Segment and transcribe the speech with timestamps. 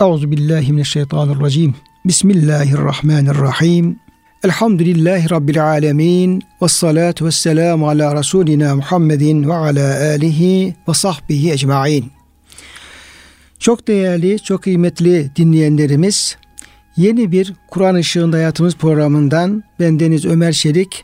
[0.00, 1.74] Euzu billahi mineşşeytanirracim.
[2.04, 3.96] Bismillahirrahmanirrahim.
[4.44, 6.42] Elhamdülillahi Rabbil alemin.
[6.62, 12.10] Ve salatu ve selamu ala Resulina Muhammedin ve ala alihi ve sahbihi ecmain.
[13.58, 16.36] Çok değerli, çok kıymetli dinleyenlerimiz,
[16.96, 21.02] yeni bir Kur'an Işığında Hayatımız programından ben Deniz Ömer Şerik,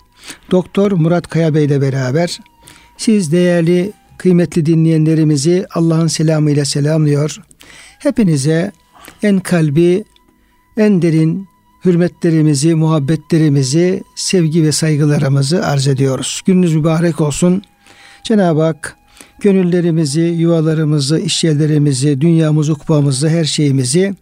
[0.51, 2.39] Doktor Murat Kaya Bey ile beraber
[2.97, 7.41] siz değerli, kıymetli dinleyenlerimizi Allah'ın selamıyla selamlıyor.
[7.99, 8.73] Hepinize
[9.23, 10.05] en kalbi,
[10.77, 11.49] en derin
[11.85, 16.41] hürmetlerimizi, muhabbetlerimizi, sevgi ve saygılarımızı arz ediyoruz.
[16.47, 17.63] Gününüz mübarek olsun.
[18.25, 18.97] Cenab-ı Hak
[19.41, 24.15] gönüllerimizi, yuvalarımızı, işyerlerimizi, dünyamızı, kupamızı, her şeyimizi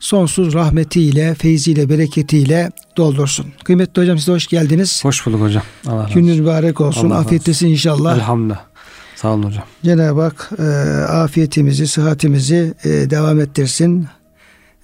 [0.00, 3.46] sonsuz rahmetiyle, feyziyle, bereketiyle doldursun.
[3.64, 5.04] Kıymetli hocam size hoş geldiniz.
[5.04, 5.62] Hoş bulduk hocam.
[5.86, 7.10] Allah razı Gününüz mübarek olsun.
[7.10, 8.16] Allah Afiyettesin inşallah.
[8.16, 8.60] Elhamdülillah.
[9.16, 9.64] Sağ olun hocam.
[9.84, 10.62] Cenab-ı Hak e,
[11.04, 14.06] afiyetimizi, sıhhatimizi e, devam ettirsin.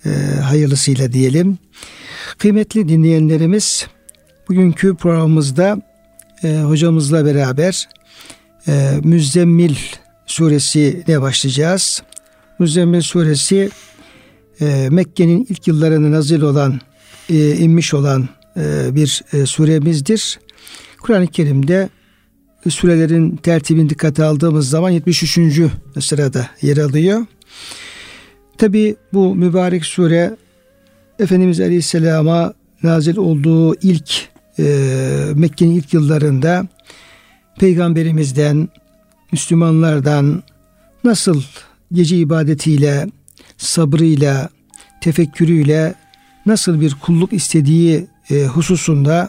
[0.07, 1.59] E, hayırlısıyla diyelim.
[2.39, 3.87] Kıymetli dinleyenlerimiz,
[4.49, 5.83] bugünkü programımızda
[6.45, 7.89] e, hocamızla beraber
[8.69, 9.77] e, Müzzemmil
[10.27, 12.03] suresine başlayacağız.
[12.59, 13.71] Müzzemmil suresi
[14.61, 16.81] e, Mekke'nin ilk yıllarında nazil olan,
[17.31, 18.29] e, inmiş olan
[18.91, 20.41] bir suremizdir.
[21.03, 21.89] Kur'an-ı Kerim'de
[22.69, 25.39] surelerin tertibini dikkate aldığımız zaman 73.
[26.01, 27.27] sırada yer alıyor.
[28.63, 30.37] Tabi bu mübarek sure
[31.19, 34.65] Efendimiz Aleyhisselam'a nazil olduğu ilk e,
[35.35, 36.67] Mekke'nin ilk yıllarında
[37.61, 38.69] Peygamberimizden,
[39.33, 40.43] Müslümanlardan
[41.05, 41.43] nasıl
[41.93, 43.07] gece ibadetiyle,
[43.57, 44.49] sabrıyla,
[45.01, 45.95] tefekkürüyle
[46.47, 49.29] nasıl bir kulluk istediği e, hususunda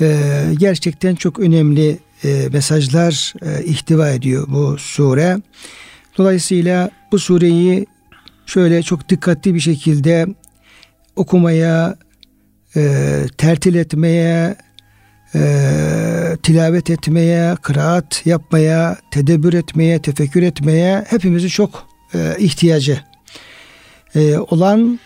[0.00, 0.20] e,
[0.58, 5.38] gerçekten çok önemli e, mesajlar e, ihtiva ediyor bu sure.
[6.18, 7.86] Dolayısıyla bu sureyi
[8.46, 10.26] şöyle çok dikkatli bir şekilde
[11.16, 11.96] okumaya,
[12.76, 14.56] e, tertil etmeye,
[15.34, 23.00] e, tilavet etmeye, kıraat yapmaya, tedebbür etmeye, tefekkür etmeye hepimizin çok e, ihtiyacı
[24.14, 25.00] e, olan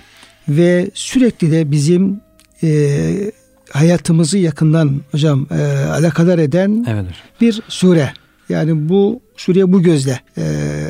[0.48, 2.20] ve sürekli de bizim
[2.62, 3.32] e,
[3.70, 7.06] hayatımızı yakından hocam e, alakadar eden evet.
[7.40, 8.12] bir sure.
[8.48, 10.44] Yani bu sureye bu gözle e,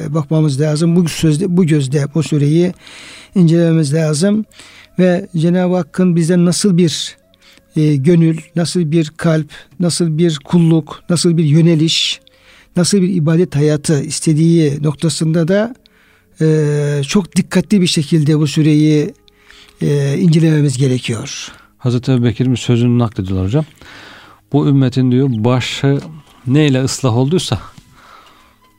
[0.08, 0.96] bakmamız lazım.
[0.96, 2.72] Bu sözde bu gözle bu sureyi
[3.34, 4.44] incelememiz lazım
[4.98, 7.16] ve Cenab-ı Hakk'ın bize nasıl bir
[7.76, 12.20] e, gönül, nasıl bir kalp, nasıl bir kulluk, nasıl bir yöneliş,
[12.76, 15.74] nasıl bir ibadet hayatı istediği noktasında da
[16.40, 19.14] e, çok dikkatli bir şekilde bu süreyi
[19.82, 21.52] e, incelememiz gerekiyor.
[21.78, 23.64] Hazreti Ebu Bekir'in sözünü naklediyorlar hocam.
[24.52, 25.98] Bu ümmetin diyor başı
[26.54, 27.58] neyle ıslah olduysa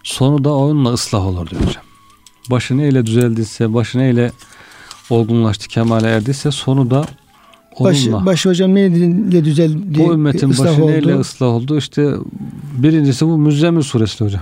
[0.04, 1.84] sonu da onunla ıslah olur diyor hocam.
[2.52, 4.32] Başı neyle düzeldiyse, başı neyle
[5.10, 7.06] olgunlaştı, kemale erdiyse sonu da
[7.76, 8.14] onunla.
[8.14, 10.00] Baş, baş hocam neyle düzeldi?
[10.00, 10.92] Bu ümmetin başı oldu?
[10.92, 11.78] neyle ıslah oldu?
[11.78, 12.14] İşte
[12.78, 14.42] birincisi bu Müzzemmil suresi hocam.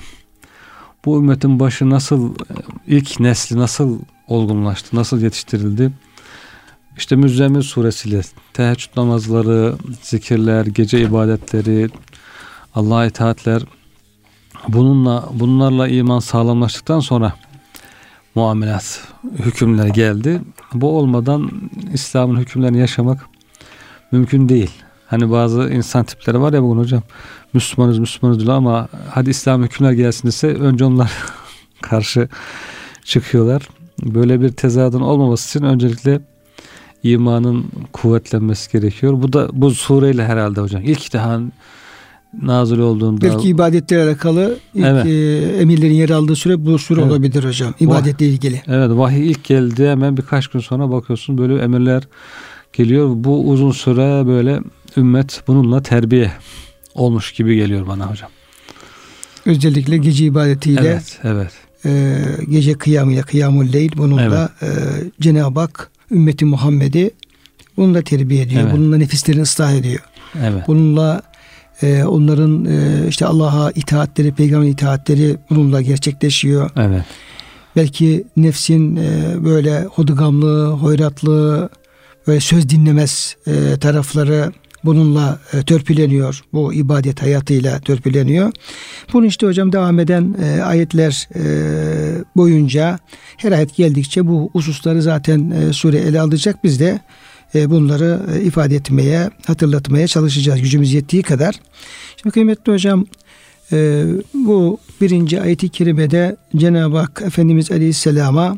[1.06, 2.36] Bu ümmetin başı nasıl,
[2.88, 5.92] ilk nesli nasıl olgunlaştı, nasıl yetiştirildi?
[6.98, 8.22] İşte Müzzemmil suresiyle
[8.54, 11.90] teheccüd namazları, zikirler, gece ibadetleri,
[12.78, 13.64] Allah'a itaatler
[14.68, 17.34] bununla bunlarla iman sağlamlaştıktan sonra
[18.36, 19.08] muamelat
[19.40, 20.42] hükümler geldi.
[20.74, 21.52] Bu olmadan
[21.94, 23.26] İslam'ın hükümlerini yaşamak
[24.12, 24.72] mümkün değil.
[25.08, 27.04] Hani bazı insan tipleri var ya bugün hocam
[27.54, 31.12] Müslümanız Müslümanız diyor ama hadi İslam hükümler gelsin ise önce onlar
[31.82, 32.30] karşı
[33.04, 33.70] çıkıyorlar.
[34.04, 36.22] Böyle bir tezadın olmaması için öncelikle
[37.04, 39.14] imanın kuvvetlenmesi gerekiyor.
[39.22, 40.82] Bu da bu sureyle herhalde hocam.
[40.86, 41.40] İlk daha
[42.42, 45.06] nazil olduğunda belki ibadetlerle alakalı ilk evet.
[45.06, 47.12] e, emirlerin yer aldığı süre bu süre evet.
[47.12, 47.74] olabilir hocam.
[47.80, 48.62] İbadetle Vah, ilgili.
[48.68, 52.04] Evet, vahiy ilk geldi hemen birkaç gün sonra bakıyorsun böyle emirler
[52.74, 53.10] geliyor.
[53.16, 54.60] Bu uzun süre böyle
[54.98, 56.32] ümmet bununla terbiye
[56.96, 58.30] olmuş gibi geliyor bana hocam.
[59.46, 61.52] Özellikle gece ibadetiyle Evet, evet.
[61.86, 62.18] E,
[62.50, 64.74] gece kıyamıyla kıyamul leyl bununla evet.
[64.78, 67.12] e, Cenab-ı Hak ümmeti Muhammed'i
[67.78, 68.62] bununla terbiye ediyor.
[68.62, 68.74] Evet.
[68.74, 70.00] Bununla nefislerini ıslah ediyor.
[70.44, 70.63] Evet.
[70.68, 71.22] Bununla
[71.81, 76.69] e, onların e, işte Allah'a itaatleri, peygamber itaatleri bununla gerçekleşiyor.
[76.75, 77.03] Evet.
[77.75, 81.69] Belki nefsin e, böyle hodugamlığı, hoyratlığı,
[82.27, 84.51] böyle söz dinlemez e, tarafları
[84.83, 86.44] bununla e, törpüleniyor.
[86.53, 88.51] Bu ibadet hayatıyla törpüleniyor.
[89.13, 91.44] Bunu işte hocam devam eden e, ayetler e,
[92.35, 93.00] boyunca
[93.38, 96.63] her ayet geldikçe bu hususları zaten e, sure ele alacak.
[96.63, 97.00] Biz de
[97.54, 101.56] bunları e, ifade etmeye, hatırlatmaya çalışacağız gücümüz yettiği kadar.
[102.18, 103.06] Şimdi kıymetli hocam
[103.72, 108.58] e, bu birinci ayeti kerimede Cenab-ı Hak Efendimiz Aleyhisselam'a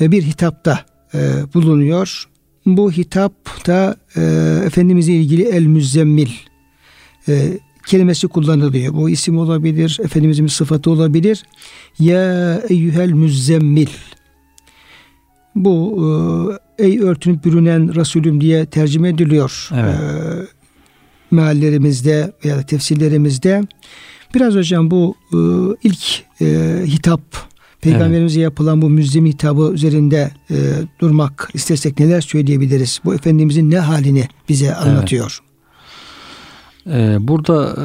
[0.00, 0.84] e, bir hitapta
[1.14, 1.18] e,
[1.54, 2.28] bulunuyor.
[2.66, 4.22] Bu hitapta e,
[4.66, 6.30] Efendimiz'e ilgili el müzzemmil
[7.28, 8.94] e, kelimesi kullanılıyor.
[8.94, 11.42] Bu isim olabilir, Efendimiz'in sıfatı olabilir.
[11.98, 13.88] Ya eyyühel müzzemmil.
[15.54, 19.68] Bu e, ey örtünüp bürünen Resulüm diye tercüme ediliyor.
[19.74, 19.94] Evet.
[19.94, 20.56] E,
[21.30, 23.62] meallerimizde veya tefsirlerimizde.
[24.34, 25.38] Biraz hocam bu e,
[25.82, 27.22] ilk e, hitap
[27.80, 28.44] Peygamberimize evet.
[28.44, 30.54] yapılan bu müzzim hitabı üzerinde e,
[31.00, 33.00] durmak istersek neler söyleyebiliriz?
[33.04, 35.38] Bu Efendimizin ne halini bize anlatıyor?
[35.40, 35.46] Evet.
[36.86, 37.84] Ee, burada e,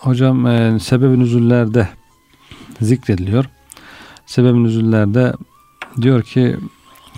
[0.00, 1.88] hocam e, sebeb-i nüzullerde
[2.80, 3.44] zikrediliyor.
[4.26, 5.32] Sebeb-i nüzullerde
[6.02, 6.56] diyor ki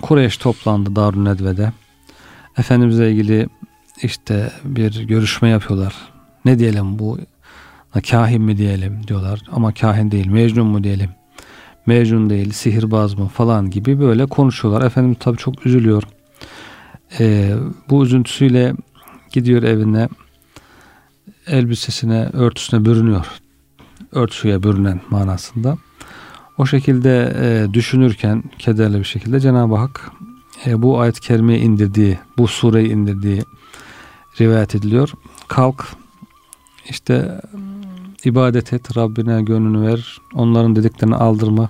[0.01, 1.71] Kureyş toplandı Darun Nedve'de.
[2.57, 3.47] Efendimizle ilgili
[4.03, 5.95] işte bir görüşme yapıyorlar.
[6.45, 7.17] Ne diyelim bu
[8.11, 11.09] kahin mi diyelim diyorlar ama kahin değil mecnun mu diyelim
[11.87, 14.85] mecnun değil sihirbaz mı falan gibi böyle konuşuyorlar.
[14.85, 16.03] Efendimiz tabii çok üzülüyor.
[17.19, 17.55] Ee,
[17.89, 18.73] bu üzüntüsüyle
[19.31, 20.09] gidiyor evine
[21.47, 23.25] elbisesine örtüsüne bürünüyor.
[24.11, 25.77] Örtüsüye bürünen manasında.
[26.57, 30.11] O şekilde e, düşünürken kederli bir şekilde Cenab-ı Hak
[30.65, 33.43] e, bu ayet-i kerimeyi indirdiği, bu sureyi indirdiği
[34.41, 35.11] rivayet ediliyor.
[35.47, 35.87] Kalk
[36.89, 37.41] işte
[38.23, 41.69] ibadet et, Rabbine gönlünü ver, onların dediklerini aldırma,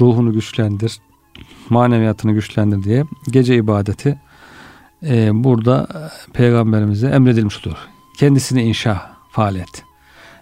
[0.00, 0.98] ruhunu güçlendir,
[1.70, 4.20] maneviyatını güçlendir diye gece ibadeti
[5.02, 5.88] e, burada
[6.32, 7.78] peygamberimize emredilmiş oluyor.
[8.18, 9.84] Kendisini inşa faaliyet.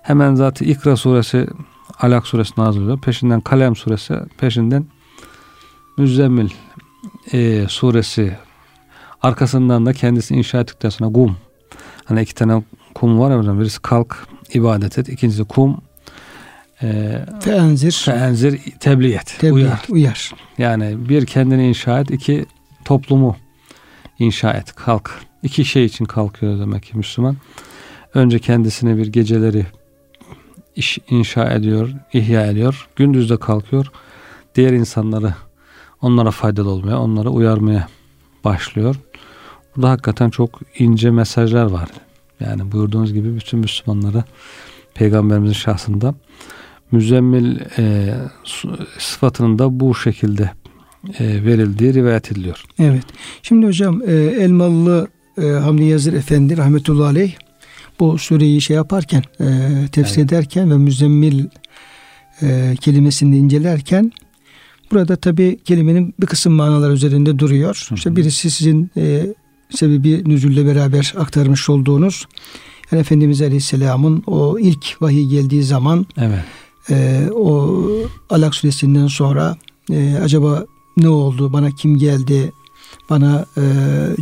[0.03, 1.47] Hemen zaten İkra suresi
[2.01, 3.01] Alak suresi nazil oluyor.
[3.01, 4.87] Peşinden Kalem suresi, peşinden
[5.99, 6.51] Müzzemmil
[7.33, 8.37] e, suresi
[9.23, 11.37] arkasından da kendisi inşa ettikten sonra kum.
[12.05, 12.63] Hani iki tane
[12.95, 15.09] kum var ya birisi kalk ibadet et.
[15.09, 15.81] İkincisi kum
[16.83, 19.37] e, feenzir feenzir tebliğ et.
[19.39, 19.85] Tebliğ uyar.
[19.89, 20.33] Uyar.
[20.59, 22.11] Yani bir kendini inşa et.
[22.11, 22.47] iki
[22.85, 23.37] toplumu
[24.19, 24.75] inşa et.
[24.75, 25.11] Kalk.
[25.43, 27.37] İki şey için kalkıyor demek ki Müslüman.
[28.15, 29.67] Önce kendisine bir geceleri
[30.77, 32.89] iş inşa ediyor, ihya ediyor.
[32.97, 33.87] Gündüz de kalkıyor.
[34.55, 35.35] Diğer insanları
[36.03, 37.89] onlara faydalı olmaya, onları uyarmaya
[38.45, 38.97] başlıyor.
[39.77, 41.89] Burada hakikaten çok ince mesajlar var.
[42.41, 44.25] Yani buyurduğunuz gibi bütün Müslümanlara
[44.95, 46.15] peygamberimizin şahsında
[46.91, 48.15] müzemmil e,
[48.99, 50.51] sıfatının da bu şekilde
[51.19, 52.65] e, verildiği rivayet ediliyor.
[52.79, 53.05] Evet.
[53.43, 55.09] Şimdi hocam e, Elmalı
[55.43, 57.33] e, Hamdi Yazır Efendi rahmetullahi aleyh
[58.01, 59.47] bu sureyi şey yaparken e,
[59.93, 60.33] tefsir evet.
[60.33, 61.47] ederken ve müzemmil
[62.43, 64.13] e, kelimesini incelerken
[64.93, 67.87] burada tabi kelimenin bir kısım manalar üzerinde duruyor.
[67.89, 67.95] Hı hı.
[67.95, 69.27] İşte birisi sizin e,
[69.71, 72.27] sebebi nüzulle beraber aktarmış olduğunuz
[72.93, 76.45] yani Efendimiz Aleyhisselam'ın o ilk vahiy geldiği zaman evet.
[76.91, 77.77] e, o
[78.31, 79.57] Alak suresinden sonra
[79.93, 80.65] e, acaba
[80.97, 82.53] ne oldu bana kim geldi
[83.11, 83.63] bana e,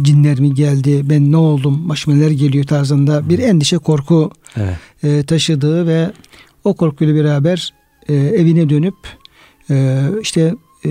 [0.02, 4.76] cinler mi geldi ben ne oldum başıma neler geliyor tarzında bir endişe korku evet.
[5.02, 6.10] e, taşıdığı ve
[6.64, 7.74] o korkuyla beraber
[8.08, 8.94] e, evine dönüp
[9.70, 10.90] e, işte e,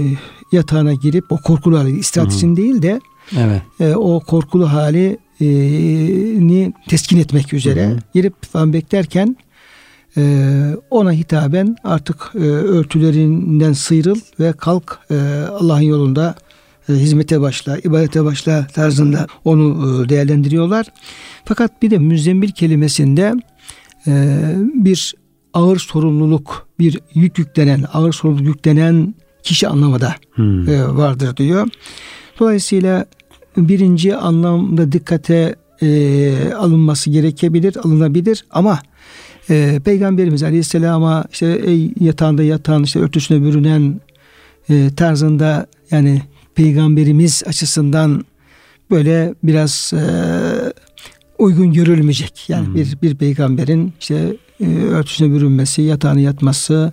[0.52, 3.02] yatağına girip o korkulu hali istirahat değil de
[3.38, 3.62] Evet.
[3.80, 5.46] E, o korkulu hali e,
[6.48, 8.00] ni teskin etmek üzere hı hı.
[8.14, 9.38] girip falan beklerken
[10.18, 10.24] e,
[10.90, 15.16] ona hitaben artık e, örtülerinden sıyrıl ve kalk e,
[15.60, 16.36] Allah'ın yolunda
[16.96, 20.86] hizmete başla, ibadete başla tarzında onu e, değerlendiriyorlar.
[21.46, 23.34] Fakat bir de müzzemmil kelimesinde
[24.08, 24.14] e,
[24.74, 25.16] bir
[25.54, 30.70] ağır sorumluluk, bir yük yüklenen, ağır sorumluluk yüklenen kişi anlamada hmm.
[30.70, 31.68] e, vardır diyor.
[32.40, 33.06] Dolayısıyla
[33.58, 38.80] birinci anlamda dikkate e, alınması gerekebilir, alınabilir ama
[39.50, 44.02] e, Peygamberimiz Aleyhisselam'a işte ey yatağında yatan işte örtüsüne bürünen
[44.70, 46.22] e, tarzında yani
[46.56, 48.26] Peygamberimiz açısından
[48.92, 50.04] böyle biraz e,
[51.38, 52.50] uygun görülmeyecek.
[52.50, 52.76] Yani hmm.
[52.76, 56.92] bir bir peygamberin işte e, örtüsüne bürünmesi, yatağına yatması,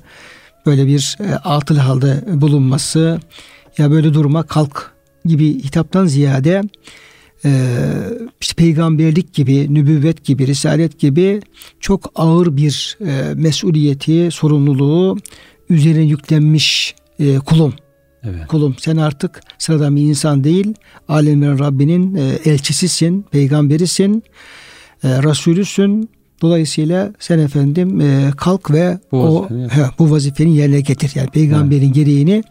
[0.66, 3.20] böyle bir e, atıl halde bulunması
[3.78, 4.92] ya böyle duruma kalk
[5.24, 6.62] gibi hitaptan ziyade
[7.44, 7.50] e,
[8.40, 11.40] işte peygamberlik gibi, nübüvvet gibi, risalet gibi
[11.80, 15.18] çok ağır bir e, mesuliyeti, sorumluluğu
[15.70, 17.74] üzerine yüklenmiş e, kulum.
[18.24, 18.46] Evet.
[18.48, 20.74] Kulum sen artık sıradan bir insan değil,
[21.08, 24.22] alemlerin Rabbinin e, elçisisin, peygamberisin,
[25.04, 26.10] e, Resulüsün.
[26.42, 31.12] Dolayısıyla sen efendim e, kalk ve bu o he, bu vazifeni yerine getir.
[31.14, 31.94] Yani peygamberin evet.
[31.94, 32.42] gereğini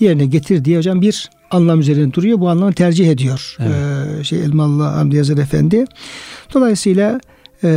[0.00, 2.40] yerine getir diye hocam bir anlam üzerinde duruyor.
[2.40, 3.56] Bu anlamı tercih ediyor.
[3.58, 3.74] Evet.
[4.20, 5.84] Ee, şey Elmalı Hamdi Yazır Efendi.
[6.54, 7.20] Dolayısıyla
[7.64, 7.68] e,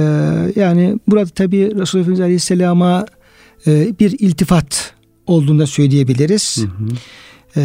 [0.56, 3.06] yani burada tabi Resulullah Efendimiz Aleyhisselam'a
[3.68, 4.94] e, bir iltifat
[5.28, 6.58] olduğunu da söyleyebiliriz.
[6.58, 6.88] Hı hı.
[7.58, 7.62] E,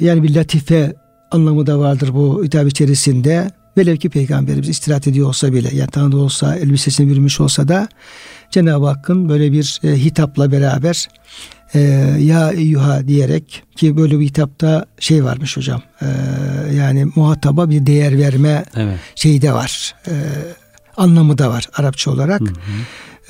[0.00, 0.94] yani bir latife
[1.30, 3.50] anlamı da vardır bu hitap içerisinde.
[3.76, 7.88] Velev ki peygamberimiz istirahat ediyor olsa bile yani tanıdığı olsa elbisesini bürümüş olsa da
[8.50, 11.08] Cenab-ı Hakk'ın böyle bir e, hitapla beraber
[11.74, 11.80] e,
[12.18, 16.06] ya eyyuha diyerek ki böyle bir hitapta şey varmış hocam e,
[16.74, 18.98] yani muhataba bir değer verme evet.
[19.14, 20.14] şeyi de var e,
[20.96, 22.40] anlamı da var Arapça olarak.
[22.40, 22.50] Hı hı.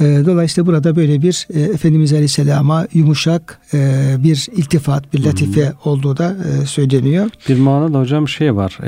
[0.00, 5.92] E, dolayısıyla burada böyle bir e, Efendimiz Aleyhisselam'a yumuşak e, bir iltifat, bir latife hmm.
[5.92, 7.30] olduğu da e, söyleniyor.
[7.48, 8.78] Bir manada hocam şey var.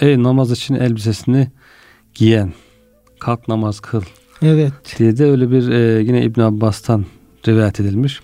[0.00, 1.48] Ey namaz için elbisesini
[2.14, 2.52] giyen,
[3.20, 4.02] kalk namaz kıl.
[4.42, 4.72] Evet.
[4.98, 5.62] Diye de öyle bir
[6.00, 7.04] yine İbn Abbas'tan
[7.48, 8.20] rivayet edilmiş.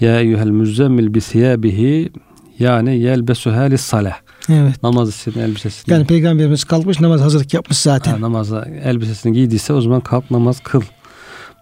[0.00, 2.12] Ya eyyuhel müzzemmil bi siyabihi
[2.58, 4.14] yani yelbesu halis salah.
[4.48, 4.82] Evet.
[4.82, 5.94] Namaz için elbisesini.
[5.94, 8.12] Yani peygamberimiz kalkmış namaz hazırlık yapmış zaten.
[8.12, 10.82] Ha, namaza elbisesini giydiyse o zaman kalk namaz kıl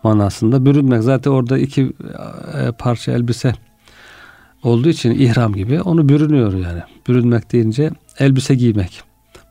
[0.02, 0.66] manasında.
[0.66, 1.92] Bürünmek zaten orada iki
[2.54, 3.52] e, parça elbise
[4.62, 6.80] olduğu için ihram gibi onu bürünüyor yani.
[7.09, 9.02] Bürünmek deyince elbise giymek.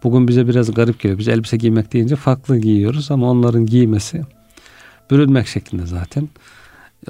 [0.04, 1.20] Bugün bize biraz garip geliyor.
[1.20, 4.22] Biz elbise giymek deyince farklı giyiyoruz ama onların giymesi
[5.12, 6.30] bürünmek şeklinde zaten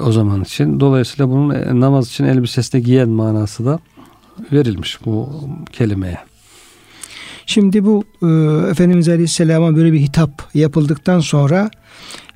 [0.01, 0.79] o zaman için.
[0.79, 3.79] Dolayısıyla bunun e, namaz için elbisesine giyen manası da
[4.51, 5.29] verilmiş bu
[5.71, 6.17] kelimeye.
[7.45, 8.27] Şimdi bu e,
[8.69, 11.69] Efendimiz Aleyhisselam'a böyle bir hitap yapıldıktan sonra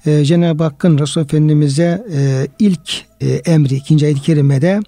[0.06, 4.80] e, Cenab-ı Hakk'ın Resul Efendimiz'e e, ilk e, emri ikinci ayet-i kerimede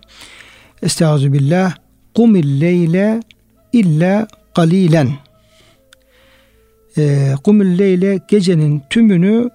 [0.81, 1.75] Estaizu billah
[2.13, 3.19] kumil leyle
[3.73, 5.09] illa kalilen
[6.97, 9.49] e, kumil leyle gecenin tümünü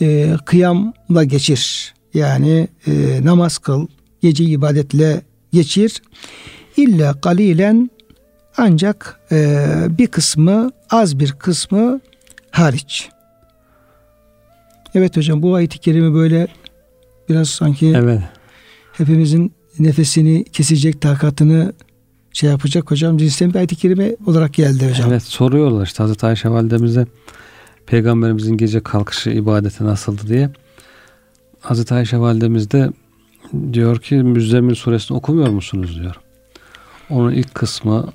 [0.00, 1.94] e, kıyamla geçir.
[2.14, 3.86] Yani e, namaz kıl,
[4.20, 6.02] gece ibadetle geçir.
[6.76, 7.90] İlla kalilen
[8.56, 9.66] ancak e,
[9.98, 12.00] bir kısmı az bir kısmı
[12.50, 13.08] hariç.
[14.94, 16.48] Evet hocam bu ayet-i kerime böyle
[17.28, 18.22] biraz sanki evet.
[18.92, 21.72] hepimizin nefesini kesecek takatını
[22.32, 23.18] şey yapacak hocam.
[23.18, 25.10] Cinsten bir ayet-i kerime olarak geldi hocam.
[25.10, 27.06] Evet soruyorlar işte Hazreti Ayşe validemize
[27.86, 30.50] peygamberimizin gece kalkışı ibadeti nasıldı diye.
[31.60, 32.90] Hazreti Ayşe validemiz de
[33.72, 36.20] diyor ki Müzzemmil suresini okumuyor musunuz diyor.
[37.10, 38.12] Onun ilk kısmı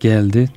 [0.00, 0.50] geldi.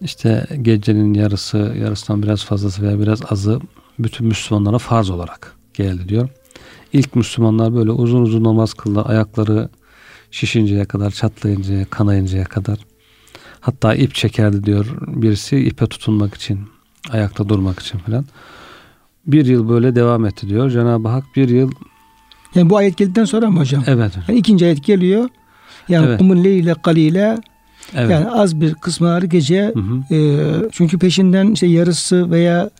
[0.00, 3.60] İşte gecenin yarısı, yarısından biraz fazlası veya biraz azı
[3.98, 6.28] bütün Müslümanlara farz olarak geldi diyor.
[6.92, 9.10] İlk Müslümanlar böyle uzun uzun namaz kıldılar.
[9.10, 9.68] Ayakları
[10.30, 12.78] şişinceye kadar, çatlayıncaya, kanayıncaya kadar.
[13.60, 16.60] Hatta ip çekerdi diyor birisi ipe tutunmak için,
[17.10, 18.24] ayakta durmak için falan.
[19.26, 20.70] Bir yıl böyle devam etti diyor.
[20.70, 21.72] Cenab-ı Hak bir yıl
[22.54, 23.84] yani bu ayet geldikten sonra mı hocam?
[23.86, 24.12] Evet.
[24.28, 25.28] Yani ikinci ayet geliyor.
[25.88, 26.18] Yani evet.
[26.18, 27.38] kumun leyle kalile
[27.94, 28.10] Evet.
[28.10, 30.14] Yani az bir kısmı gece hı hı.
[30.14, 30.18] E,
[30.72, 32.70] çünkü peşinden işte yarısı veya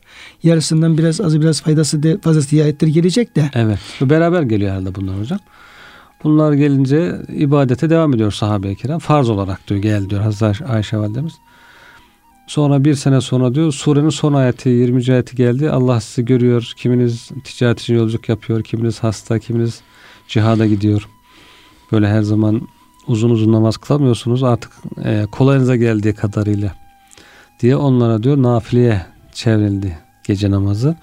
[0.43, 3.51] yarısından biraz azı biraz faydası de, fazlası ayetler gelecek de.
[3.55, 3.79] Evet.
[4.01, 5.39] Beraber geliyor herhalde bunlar hocam.
[6.25, 8.99] Bunlar gelince ibadete devam ediyor sahabe-i kiram.
[8.99, 11.33] Farz olarak diyor gel diyor Hazreti Ayşe validemiz.
[12.47, 15.13] Sonra bir sene sonra diyor surenin son ayeti 20.
[15.13, 15.71] ayeti geldi.
[15.71, 16.73] Allah sizi görüyor.
[16.77, 18.63] Kiminiz ticaret için yolculuk yapıyor.
[18.63, 19.39] Kiminiz hasta.
[19.39, 19.81] Kiminiz
[20.29, 21.09] cihada gidiyor.
[21.93, 22.69] Böyle her zaman
[23.07, 24.73] uzun uzun namaz kılamıyorsunuz artık
[25.05, 26.75] e, kolayınıza geldiği kadarıyla
[27.61, 30.97] diye onlara diyor nafileye çevrildi gece namazı.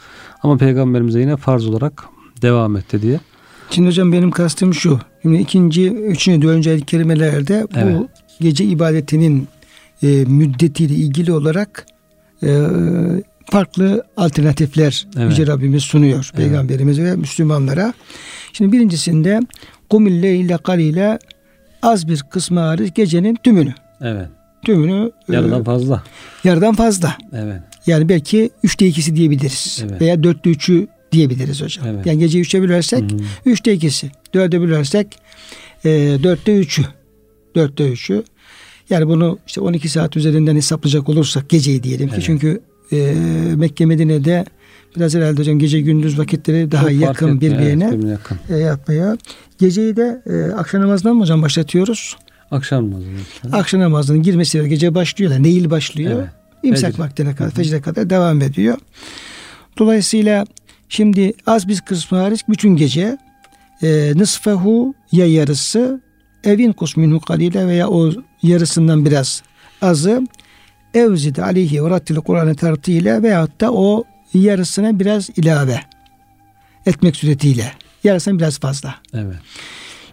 [0.43, 2.03] Ama peygamberimize yine farz olarak
[2.41, 3.19] devam etti diye.
[3.69, 4.99] Şimdi hocam benim kastım şu.
[5.21, 8.09] Şimdi ikinci, üçüncü, dördüncü ayet kelimelerde bu evet.
[8.39, 9.47] gece ibadetinin
[10.03, 11.85] e, müddetiyle ilgili olarak
[12.43, 12.59] e,
[13.51, 15.29] farklı alternatifler evet.
[15.31, 16.29] Yüce Rabbimiz sunuyor.
[16.33, 16.35] Evet.
[16.35, 17.93] Peygamberimiz ve Müslümanlara.
[18.53, 19.39] Şimdi birincisinde
[19.89, 21.19] kumille ile kalile
[21.81, 23.73] az bir kısmı hariç gecenin tümünü.
[24.01, 24.27] Evet.
[24.65, 26.03] Tümünü e, yarıdan fazla.
[26.43, 27.17] Yarıdan fazla.
[27.33, 27.61] Evet.
[27.87, 29.83] Yani belki üçte ikisi diyebiliriz.
[29.89, 30.01] Evet.
[30.01, 31.87] Veya dörtte üçü diyebiliriz hocam.
[31.87, 32.05] Evet.
[32.05, 33.19] Yani gece üçe bölersek Hı-hı.
[33.45, 34.11] üçte ikisi.
[34.33, 35.07] Dörde bölersek
[35.85, 35.89] e,
[36.23, 36.85] dörtte üçü.
[37.55, 38.23] Dörtte üçü.
[38.89, 42.13] Yani bunu işte 12 saat üzerinden hesaplayacak olursak geceyi diyelim ki.
[42.15, 42.23] Evet.
[42.25, 42.61] Çünkü
[42.91, 43.13] e,
[43.55, 44.45] Mekke Medine'de
[44.95, 48.39] biraz herhalde hocam gece gündüz vakitleri daha Çok yakın birbirine evet, yakın.
[48.49, 49.17] E, yapmaya.
[49.59, 52.17] Geceyi de e, akşam namazından mı hocam başlatıyoruz?
[52.51, 53.05] Akşam namazı.
[53.51, 56.19] Akşam namazının girmesi gece başlıyor da neil başlıyor.
[56.19, 56.40] Evet.
[56.63, 56.99] İmsak Fecr.
[56.99, 58.77] vaktine kadar, fecre kadar devam ediyor.
[59.77, 60.45] Dolayısıyla
[60.89, 63.17] şimdi az bir kısmı hariç bütün gece
[63.83, 66.01] e, nısfehu ya yarısı
[66.43, 68.11] evin kusminhu kalile veya o
[68.43, 69.43] yarısından biraz
[69.81, 70.21] azı
[70.93, 74.03] evzid aleyhi ve rattil Kur'an'ı tartıyla veyahut da o
[74.33, 75.79] yarısına biraz ilave
[76.85, 77.71] etmek suretiyle.
[78.03, 78.95] Yarısından biraz fazla.
[79.13, 79.35] Evet.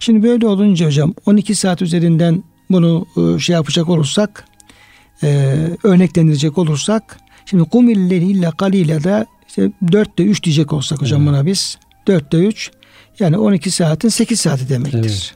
[0.01, 4.45] Şimdi böyle olunca hocam 12 saat üzerinden bunu e, şey yapacak olursak
[5.23, 11.33] e, örneklendirecek olursak şimdi kumilleri illa kalile de işte 4'te 3 diyecek olsak hocam evet.
[11.33, 12.71] buna biz 4'te 3
[13.19, 14.99] yani 12 saatin 8 saati demektir.
[14.99, 15.35] Evet.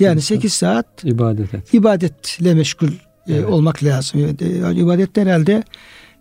[0.00, 1.74] Yani 8 saat ibadet et.
[1.74, 2.92] ibadetle meşgul e,
[3.28, 3.44] evet.
[3.44, 4.20] olmak lazım.
[4.76, 5.62] İbadet herhalde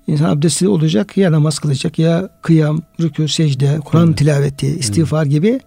[0.07, 4.17] insan abdestli olacak ya namaz kılacak ya kıyam, rükû, secde, Kur'an evet.
[4.17, 5.31] tilaveti, istiğfar evet.
[5.31, 5.59] gibi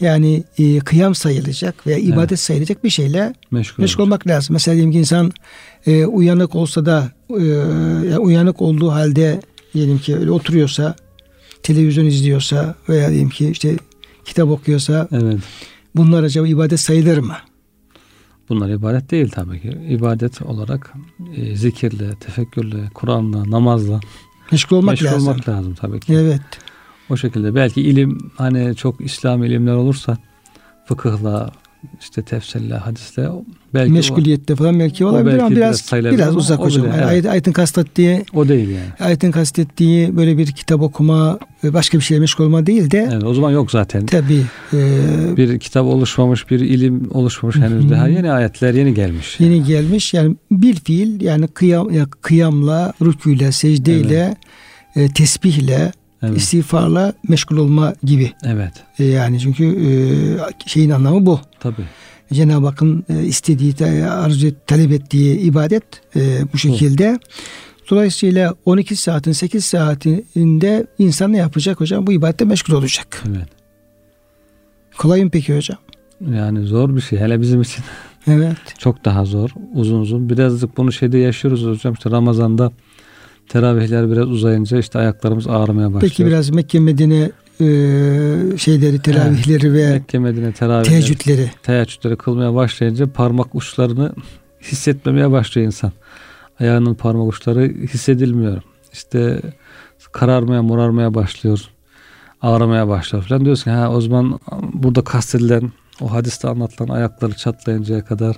[0.00, 2.40] yani e, kıyam sayılacak veya ibadet evet.
[2.40, 4.52] sayılacak bir şeyle meşgul, meşgul olmak lazım.
[4.54, 5.32] Mesela diyelim ki insan
[5.86, 9.40] e, uyanık olsa da e, yani uyanık olduğu halde
[9.74, 10.94] diyelim ki öyle oturuyorsa
[11.62, 13.76] televizyon izliyorsa veya diyelim ki işte
[14.24, 15.38] kitap okuyorsa evet.
[15.96, 17.36] bunlar acaba ibadet sayılır mı?
[18.48, 19.68] Bunlar ibadet değil tabii ki.
[19.88, 20.92] İbadet olarak
[21.36, 24.00] e, zikirle, tefekkürle, Kur'an'la, namazla
[24.52, 25.28] meşgul olmak meşgul lazım.
[25.28, 26.14] olmak lazım tabii ki.
[26.14, 26.40] Evet.
[27.10, 30.16] O şekilde belki ilim hani çok İslam ilimler olursa
[30.84, 31.50] fıkıhla
[32.00, 33.28] işte tefsirle, hadisle
[33.74, 36.86] belki meşguliyette o, falan belki olabilir belki ama biraz biraz, biraz uzak hocam.
[36.86, 37.26] Bile, yani evet.
[37.26, 38.88] ayetin kastettiği o değil yani.
[39.00, 43.08] Ayetin kastettiği böyle bir kitap okuma, başka bir şeyle meşgul olma değil de.
[43.12, 44.06] Evet, o zaman yok zaten.
[44.06, 44.42] Tabii.
[44.72, 47.90] E, bir kitap oluşmamış, bir ilim oluşmamış henüz hı.
[47.90, 49.40] daha yeni ayetler yeni gelmiş.
[49.40, 49.66] Yeni yani.
[49.66, 50.14] gelmiş.
[50.14, 54.36] Yani bir fiil yani kıyam ya kıyamla, rüküyle, secdeyle,
[54.96, 55.10] evet.
[55.10, 55.92] e, tesbihle
[56.22, 56.36] evet.
[56.36, 58.32] istiğfarla meşgul olma gibi.
[58.44, 58.72] Evet.
[58.98, 59.90] E, yani çünkü e,
[60.66, 61.40] şeyin anlamı bu.
[61.60, 61.84] Tabii.
[62.32, 63.74] Cenab-ı Hakk'ın e, istediği,
[64.06, 65.84] arzu talep ettiği ibadet
[66.16, 67.18] e, bu şekilde.
[67.22, 67.28] Bu.
[67.90, 72.06] Dolayısıyla 12 saatin 8 saatinde insan ne yapacak hocam?
[72.06, 73.22] Bu ibadette meşgul olacak.
[73.28, 73.48] Evet.
[74.98, 75.78] Kolay mı peki hocam?
[76.34, 77.84] Yani zor bir şey hele bizim için.
[78.26, 78.56] Evet.
[78.78, 80.30] Çok daha zor, uzun uzun.
[80.30, 81.92] Birazcık bunu şeyde yaşıyoruz hocam.
[81.92, 82.72] İşte Ramazan'da
[83.48, 86.00] teravihler biraz uzayınca işte ayaklarımız ağrımaya başlıyor.
[86.00, 87.66] Peki biraz Mekke Medine e,
[88.58, 89.76] şeyleri teravihleri evet.
[89.76, 94.12] ve Mekke Medine teravihleri, teheccüdleri teheccüdleri kılmaya başlayınca parmak uçlarını
[94.62, 95.92] hissetmemeye başlıyor insan.
[96.60, 98.62] Ayağının parmak uçları hissedilmiyor.
[98.92, 99.40] İşte
[100.12, 101.60] kararmaya, morarmaya başlıyor.
[102.42, 103.44] Ağrımaya başlıyor falan.
[103.44, 104.40] Diyorsun ki ha o zaman
[104.72, 108.36] burada kastedilen o hadiste anlatılan ayakları çatlayıncaya kadar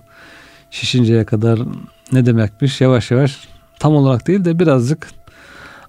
[0.71, 1.61] şişinceye kadar
[2.13, 3.49] ne demekmiş yavaş yavaş
[3.79, 5.09] tam olarak değil de birazcık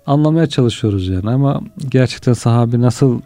[0.05, 3.21] anlamaya çalışıyoruz yani ama gerçekten sahabi nasıl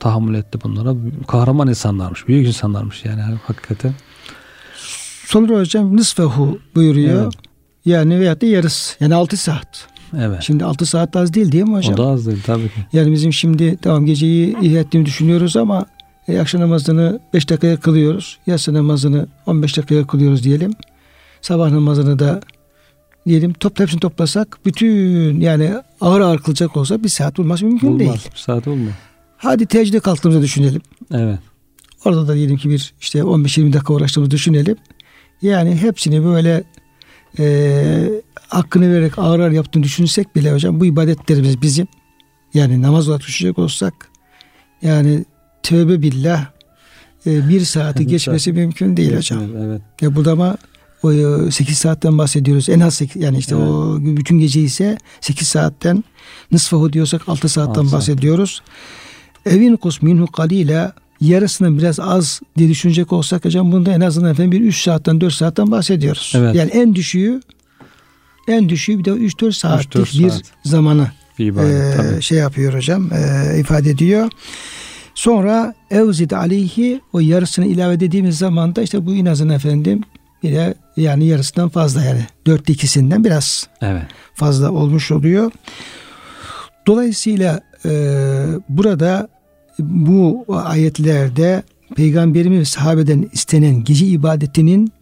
[0.00, 0.94] tahammül etti bunlara?
[1.28, 3.94] Kahraman insanlarmış, büyük insanlarmış yani hakikaten.
[5.26, 7.22] Sonra hocam nısfehu buyuruyor.
[7.22, 7.32] Evet.
[7.84, 8.96] Yani veyahut da yarısı.
[9.00, 9.88] Yani 6 saat.
[10.18, 10.42] Evet.
[10.42, 11.94] Şimdi 6 saat az değil değil mi hocam?
[11.94, 12.86] O da az değil tabii ki.
[12.92, 15.86] Yani bizim şimdi tamam geceyi ihya ettiğini düşünüyoruz ama
[16.28, 18.38] e, akşam namazını 5 dakikaya kılıyoruz.
[18.46, 20.72] Yatsı namazını 15 dakikaya kılıyoruz diyelim.
[21.40, 22.40] Sabah namazını da
[23.30, 28.00] diyelim top hepsini toplasak bütün yani ağır ağır kılacak olsa bir saat olması mümkün olmaz,
[28.00, 28.28] değil.
[28.32, 28.92] Bir saat olmaz.
[29.36, 30.82] Hadi teheccüde kalktığımızı düşünelim.
[31.14, 31.38] Evet.
[32.04, 34.76] Orada da diyelim ki bir işte 15-20 dakika uğraştığımızı düşünelim.
[35.42, 36.64] Yani hepsini böyle
[37.38, 38.10] e,
[38.48, 41.86] hakkını vererek ağır ağır yaptığını düşünsek bile hocam bu ibadetlerimiz bizim
[42.54, 43.94] yani namaz olarak düşünecek olsak
[44.82, 45.24] yani
[45.62, 46.46] tövbe billah
[47.26, 49.42] e, bir saati geçmesi mümkün değil hocam.
[49.56, 49.82] Evet.
[50.00, 50.56] Ya burada ama
[51.02, 51.10] o
[51.50, 52.68] 8 e, saatten bahsediyoruz.
[52.68, 53.68] En az 8, yani işte evet.
[53.68, 56.04] o bütün gece ise 8 saatten
[56.52, 58.62] nısfahu diyorsak 6 saatten 6 bahsediyoruz.
[59.46, 64.52] Evin kus minhu kalile yarısının biraz az diye düşünecek olsak hocam bunda en azından efendim
[64.52, 66.32] bir 3 saatten 4 saatten bahsediyoruz.
[66.36, 66.54] Evet.
[66.54, 67.40] Yani en düşüğü
[68.48, 70.42] en düşüğü bir de 3-4 saatlik 3-4 bir saat.
[70.64, 74.30] zamanı ibadet, e, şey yapıyor hocam e, ifade ediyor.
[75.14, 80.02] Sonra evzid aleyhi o yarısını ilave dediğimiz zaman da işte bu en azından efendim
[80.42, 84.02] bir de yani yarısından fazla yani dörtte ikisinden biraz evet.
[84.34, 85.52] fazla olmuş oluyor.
[86.86, 87.90] Dolayısıyla e,
[88.68, 89.28] burada
[89.78, 91.62] bu ayetlerde
[91.96, 94.92] peygamberimiz sahabeden istenen gece ibadetinin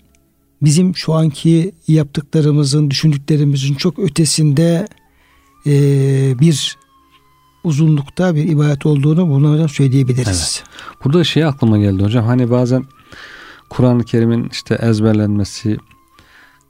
[0.63, 4.89] bizim şu anki yaptıklarımızın, düşündüklerimizin çok ötesinde
[5.67, 5.73] e,
[6.41, 6.77] bir
[7.65, 10.63] uzunlukta bir ibadet olduğunu bunu hocam söyleyebiliriz.
[10.63, 10.65] Evet.
[11.05, 12.27] Burada şey aklıma geldi hocam.
[12.27, 12.85] Hani bazen
[13.71, 15.79] Kur'an-ı Kerim'in işte ezberlenmesi,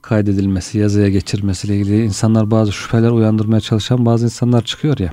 [0.01, 5.11] kaydedilmesi, yazıya geçirmesiyle ilgili insanlar bazı şüpheler uyandırmaya çalışan bazı insanlar çıkıyor ya.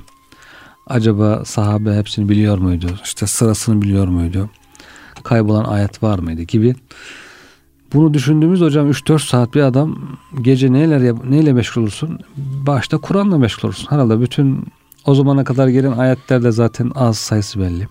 [0.87, 2.87] Acaba sahabe hepsini biliyor muydu?
[3.03, 4.49] İşte sırasını biliyor muydu?
[5.23, 6.75] Kaybolan ayet var mıydı gibi.
[7.93, 12.19] Bunu düşündüğümüz hocam 3-4 saat bir adam gece neler neyle meşgul olursun?
[12.67, 13.87] Başta Kur'an'la meşgul olursun.
[13.91, 14.65] Herhalde bütün
[15.05, 17.87] o zamana kadar gelen ayetlerde zaten az sayısı belli.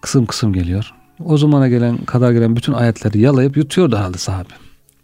[0.00, 0.94] Kısım kısım geliyor.
[1.24, 4.48] O zamana gelen kadar gelen bütün ayetleri yalayıp yutuyordu herhalde sahabe.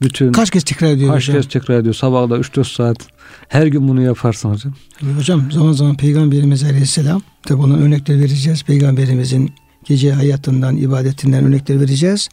[0.02, 1.42] Bütün kaç kez tekrar ediyor kaç hocam?
[1.42, 1.94] kez tekrar ediyor.
[1.94, 2.96] Sabahda 3-4 saat
[3.48, 4.72] her gün bunu yaparsın hocam.
[5.18, 8.62] Hocam zaman zaman Peygamberimiz Aleyhisselam tabi bunun örnekler vereceğiz.
[8.62, 9.50] Peygamberimizin
[9.84, 12.28] gece hayatından, ibadetinden örnekler vereceğiz.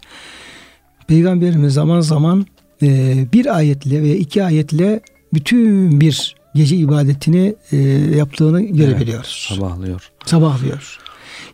[1.07, 2.45] Peygamberimiz zaman zaman
[2.81, 4.99] e, bir ayetle veya iki ayetle
[5.33, 7.77] bütün bir gece ibadetini e,
[8.17, 9.47] yaptığını görebiliyoruz.
[9.51, 10.11] Evet, sabahlıyor.
[10.25, 10.97] Sabahlıyor.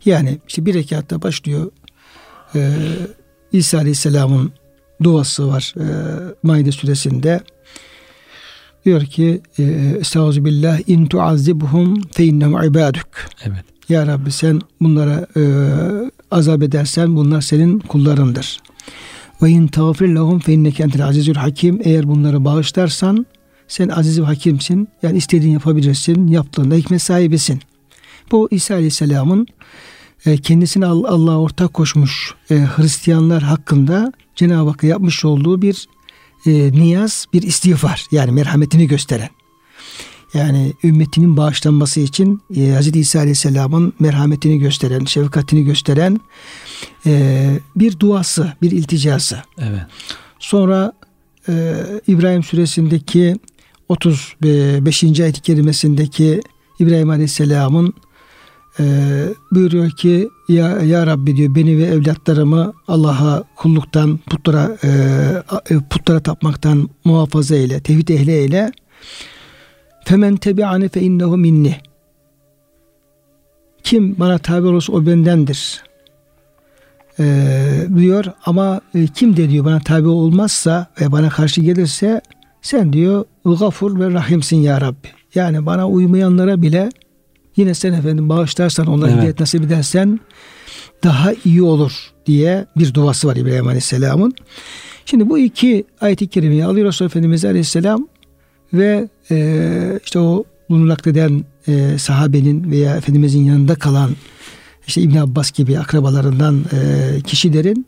[0.06, 1.72] Yani işte bir rekatta başlıyor.
[2.56, 2.72] Ee,
[3.52, 4.52] İsa Aleyhisselam'ın
[5.04, 5.86] duası var e,
[6.44, 7.42] Maide suresinde.
[8.86, 9.64] Diyor ki e,
[10.00, 13.08] Estağfirullah in tuazibhum fe innehum ibaduk.
[13.44, 13.66] Evet.
[13.90, 15.44] Ya Rabbi sen bunlara e,
[16.32, 18.60] azap edersen bunlar senin kullarındır.
[19.42, 21.82] Ve in tağfir lehum fe inneke entel azizül hakim.
[21.84, 23.26] Eğer bunları bağışlarsan
[23.68, 24.88] sen aziz ve hakimsin.
[25.04, 26.28] Yani istediğini yapabilirsin.
[26.28, 27.60] Yaptığında hikmet sahibisin.
[28.32, 29.48] Bu İsa Aleyhisselam'ın
[30.26, 35.88] e, kendisine Allah'a ortak koşmuş e, Hristiyanlar hakkında Cenab-ı Hakk'a yapmış olduğu bir
[36.46, 38.06] e, niyaz, bir istiğfar.
[38.12, 39.30] Yani merhametini gösteren.
[40.34, 42.96] Yani ümmetinin bağışlanması için e, Hz.
[42.96, 46.20] İsa Aleyhisselam'ın merhametini gösteren, şefkatini gösteren
[47.06, 49.42] e, bir duası, bir ilticası.
[49.58, 49.82] Evet.
[50.40, 50.94] Sonra
[51.50, 51.76] e,
[52.08, 53.36] İbrahim suresindeki
[53.90, 55.04] 35.
[55.04, 56.42] ayet-i kerimesindeki
[56.80, 57.94] İbrahim Aleyhisselam'ın
[58.80, 58.84] e,
[59.52, 64.90] buyuruyor ki ya, ya Rabbi diyor beni ve evlatlarımı Allah'a kulluktan putlara e,
[65.70, 68.72] e, putlara tapmaktan muhafaza eyle, tevhid ehli eyle.
[70.06, 71.76] Femen tebi'ani fe innehu minni.
[73.84, 75.84] Kim bana tabi olursa o bendendir.
[77.20, 82.22] Ee, diyor ama e, kim de diyor bana tabi olmazsa ve bana karşı gelirse
[82.62, 85.08] sen diyor gafur ve rahimsin ya Rabbi.
[85.36, 86.90] Yani bana uymayanlara bile
[87.56, 89.18] yine sen efendim bağışlarsan onlara evet.
[89.18, 90.20] hidayet nasip edersen
[91.04, 91.92] daha iyi olur
[92.26, 94.34] diye bir duası var İbrahim Aleyhisselam'ın.
[95.06, 98.08] Şimdi bu iki ayet-i kerimeyi alıyor Resulullah Efendimiz Aleyhisselam
[98.74, 104.12] ve e, işte o bunu nakleden e, sahabenin veya Efendimizin yanında kalan
[104.88, 107.88] işte İbn Abbas gibi akrabalarından e, kişilerin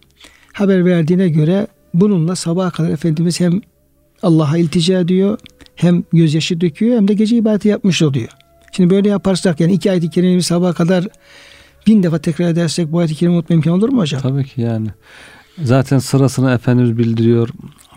[0.53, 3.61] haber verdiğine göre bununla sabaha kadar Efendimiz hem
[4.23, 5.37] Allah'a iltica ediyor
[5.75, 8.29] hem gözyaşı döküyor hem de gece ibadeti yapmış oluyor.
[8.77, 11.07] Şimdi böyle yaparsak yani iki ayet-i kerimeyi sabaha kadar
[11.87, 14.21] bin defa tekrar edersek bu ayet-i kerime unutma imkanı olur mu hocam?
[14.21, 14.87] Tabii ki yani.
[15.63, 17.49] Zaten sırasını Efendimiz bildiriyor.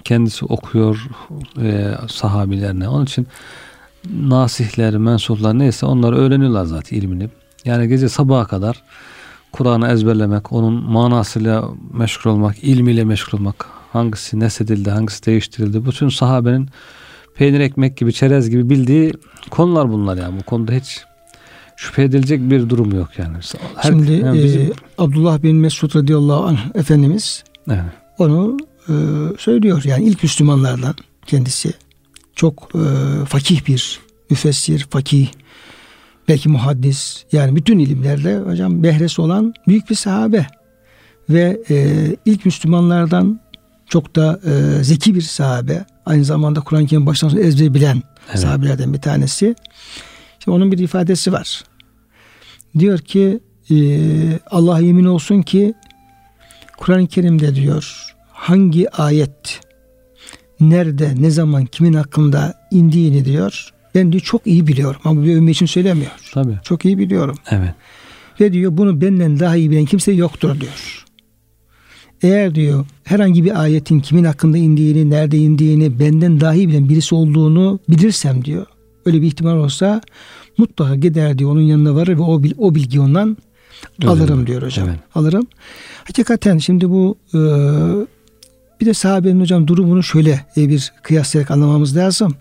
[0.05, 1.09] Kendisi okuyor
[1.63, 2.89] e, sahabilerine.
[2.89, 3.27] Onun için
[4.11, 7.29] nasihler, mensuplar neyse onları öğreniyorlar zaten ilmini.
[7.65, 8.83] Yani gece sabaha kadar
[9.53, 15.87] Kur'an'ı ezberlemek, onun manasıyla meşgul olmak, ilmiyle meşgul olmak, hangisi nesedildi, hangisi değiştirildi.
[15.87, 16.69] Bütün sahabenin
[17.41, 19.13] peynir ekmek gibi, çerez gibi bildiği
[19.51, 20.39] konular bunlar yani.
[20.41, 21.05] Bu konuda hiç
[21.77, 23.37] şüphe edilecek bir durum yok yani.
[23.77, 24.63] Her, Şimdi yani bizim...
[24.63, 27.81] e, Abdullah bin Mesud radıyallahu anh Efendimiz evet.
[28.19, 28.57] onu
[28.89, 28.95] e,
[29.39, 29.83] söylüyor.
[29.85, 30.95] Yani ilk Müslümanlardan
[31.27, 31.73] kendisi.
[32.37, 32.85] Çok e,
[33.25, 34.01] fakih bir
[34.31, 35.29] müfessir, fakih,
[36.29, 37.25] belki muhaddis.
[37.33, 40.47] Yani bütün ilimlerde hocam behresi olan büyük bir sahabe.
[41.31, 43.41] Ve e, ilk Müslümanlardan
[43.91, 45.85] çok da e, zeki bir sahabe.
[46.07, 48.41] Aynı zamanda Kur'an-ı Kerim baştan sona ezberi bilen evet.
[48.41, 49.55] sahabelerden bir tanesi.
[50.39, 51.65] Şimdi onun bir ifadesi var.
[52.79, 53.77] Diyor ki e,
[54.51, 55.75] Allah yemin olsun ki
[56.77, 59.61] Kur'an-ı Kerim'de diyor hangi ayet
[60.61, 63.73] nerede, ne zaman, kimin hakkında indiğini diyor.
[63.95, 66.11] Ben diyor çok iyi biliyorum ama bir övme için söylemiyor.
[66.35, 66.59] Tabii.
[66.63, 67.37] Çok iyi biliyorum.
[67.51, 67.75] Evet.
[68.41, 71.07] Ve diyor bunu benden daha iyi bilen kimse yoktur diyor.
[72.23, 77.15] Eğer diyor herhangi bir ayetin kimin hakkında indiğini, nerede indiğini benden daha iyi bilen birisi
[77.15, 78.67] olduğunu bilirsem diyor.
[79.07, 80.01] Öyle bir ihtimal olsa
[80.59, 83.37] mutlaka gider diyor onun yanına varır ve o, o bilgi ondan
[84.03, 84.47] Öyle alırım mi?
[84.47, 84.89] diyor hocam.
[84.89, 84.99] Evet.
[85.15, 85.47] Alırım.
[86.05, 87.39] Hakikaten şimdi bu e,
[88.81, 92.35] bir de sahabenin hocam durumunu şöyle e, bir kıyaslayarak anlamamız lazım.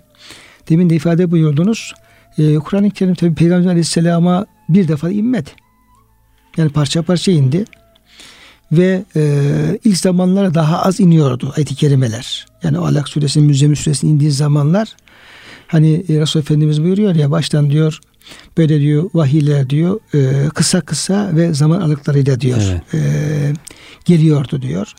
[0.69, 1.93] Demin de ifade buyurdunuz.
[2.37, 5.49] E, Kur'an-ı Kerim tabi Peygamber Aleyhisselam'a bir defa inmedi.
[6.57, 7.65] Yani parça parça indi.
[8.71, 9.41] Ve e,
[9.83, 12.45] ilk zamanlara daha az iniyordu ayet-i kerimeler.
[12.63, 14.95] Yani o Alak suresinin, Müzzemmil suresinin indiği zamanlar
[15.67, 17.99] hani e, Resul Efendimiz buyuruyor ya baştan diyor
[18.57, 22.93] böyle diyor vahiyler diyor e, kısa kısa ve zaman aralıklarıyla diyor evet.
[22.93, 23.53] e,
[24.05, 24.93] geliyordu diyor.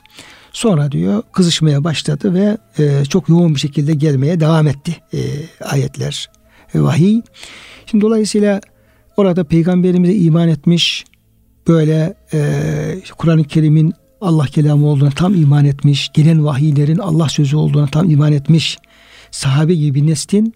[0.52, 5.18] Sonra diyor kızışmaya başladı ve e, çok yoğun bir şekilde gelmeye devam etti e,
[5.64, 6.30] ayetler,
[6.74, 7.20] e, vahiy.
[7.86, 8.60] Şimdi dolayısıyla
[9.16, 11.04] orada peygamberimize iman etmiş,
[11.68, 17.86] böyle e, Kur'an-ı Kerim'in Allah kelamı olduğuna tam iman etmiş, gelen vahiylerin Allah sözü olduğuna
[17.86, 18.78] tam iman etmiş
[19.30, 20.54] sahabe gibi neslin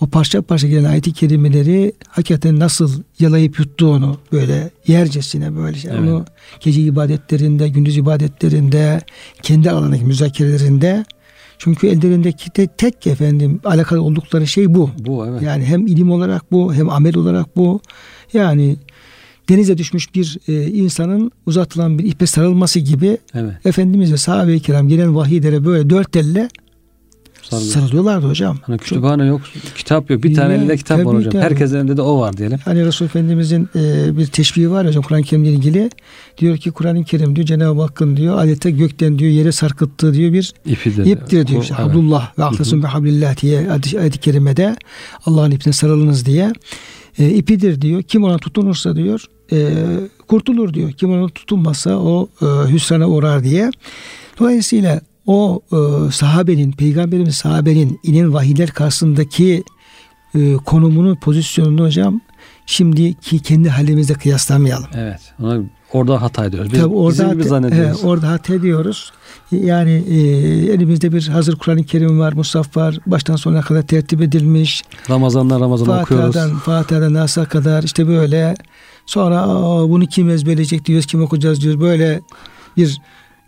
[0.00, 6.00] o parça parça gelen ayet-i kerimeleri hakikaten nasıl yalayıp yuttuğunu böyle yercesine böyle şey, evet.
[6.00, 6.24] onu
[6.60, 9.00] gece ibadetlerinde, gündüz ibadetlerinde,
[9.42, 11.04] kendi alanındaki müzakerelerinde
[11.58, 14.90] çünkü ellerindeki tek, tek efendim alakalı oldukları şey bu.
[14.98, 15.42] Bu evet.
[15.42, 17.80] Yani hem ilim olarak bu, hem amel olarak bu.
[18.32, 18.76] Yani
[19.48, 23.52] denize düşmüş bir e, insanın uzatılan bir ipe sarılması gibi evet.
[23.66, 26.48] Efendimiz ve sahabe-i kiram gelen vahiylere böyle dört elle
[27.50, 27.72] Sarılıyor.
[27.72, 28.58] Sarılıyorlardı hocam.
[28.62, 29.40] Hani kütüphane yok,
[29.76, 30.22] kitap yok.
[30.22, 31.32] Bir tane elinde kitap var hocam.
[31.32, 31.42] tabii.
[31.42, 32.58] Herkesin elinde de o var diyelim.
[32.64, 35.90] Hani Resul Efendimizin e, bir teşbihi var hocam Kur'an-ı Kerim'le ilgili.
[36.38, 40.54] Diyor ki Kur'an-ı Kerim diyor Cenab-ı Hakk'ın diyor adeta gökten diyor yere sarkıttığı diyor bir
[40.66, 41.06] İpidir.
[41.06, 41.62] iptir diyor.
[41.62, 41.88] İşte, Evet.
[41.88, 44.76] Hablullah ve ahtasum ve hablillah diye ayet- ayet-i kerimede
[45.26, 46.52] Allah'ın ipine sarılınız diye
[47.18, 48.02] e, ipidir diyor.
[48.02, 49.24] Kim ona tutunursa diyor
[49.54, 49.58] e,
[50.28, 50.92] kurtulur diyor.
[50.92, 53.70] Kim ona tutunmazsa o e, hüsrana uğrar diye.
[54.40, 55.76] Dolayısıyla o e,
[56.12, 59.64] sahabenin, peygamberimiz sahabenin inen vahiyler karşısındaki
[60.34, 62.20] e, konumunu, pozisyonunu hocam
[62.66, 64.88] şimdiki kendi halimizle kıyaslamayalım.
[64.94, 65.20] Evet.
[65.42, 65.62] Ona,
[65.92, 66.72] orada hata ediyoruz.
[66.72, 68.02] Biz, Tabii orada hata- zannediyoruz.
[68.02, 69.12] he, orada hata ediyoruz.
[69.52, 70.16] Yani e,
[70.72, 72.98] elimizde bir hazır Kur'an-ı Kerim var, Musaf var.
[73.06, 74.82] Baştan sona kadar tertip edilmiş.
[75.10, 76.34] Ramazan'dan Ramazan'a okuyoruz.
[76.34, 78.54] Fatiha'dan, Fatiha'dan Nas'a kadar işte böyle.
[79.06, 81.80] Sonra "Aa, bunu kim ezberleyecek diyoruz, kim okuyacağız diyoruz.
[81.80, 82.20] Böyle
[82.76, 83.00] bir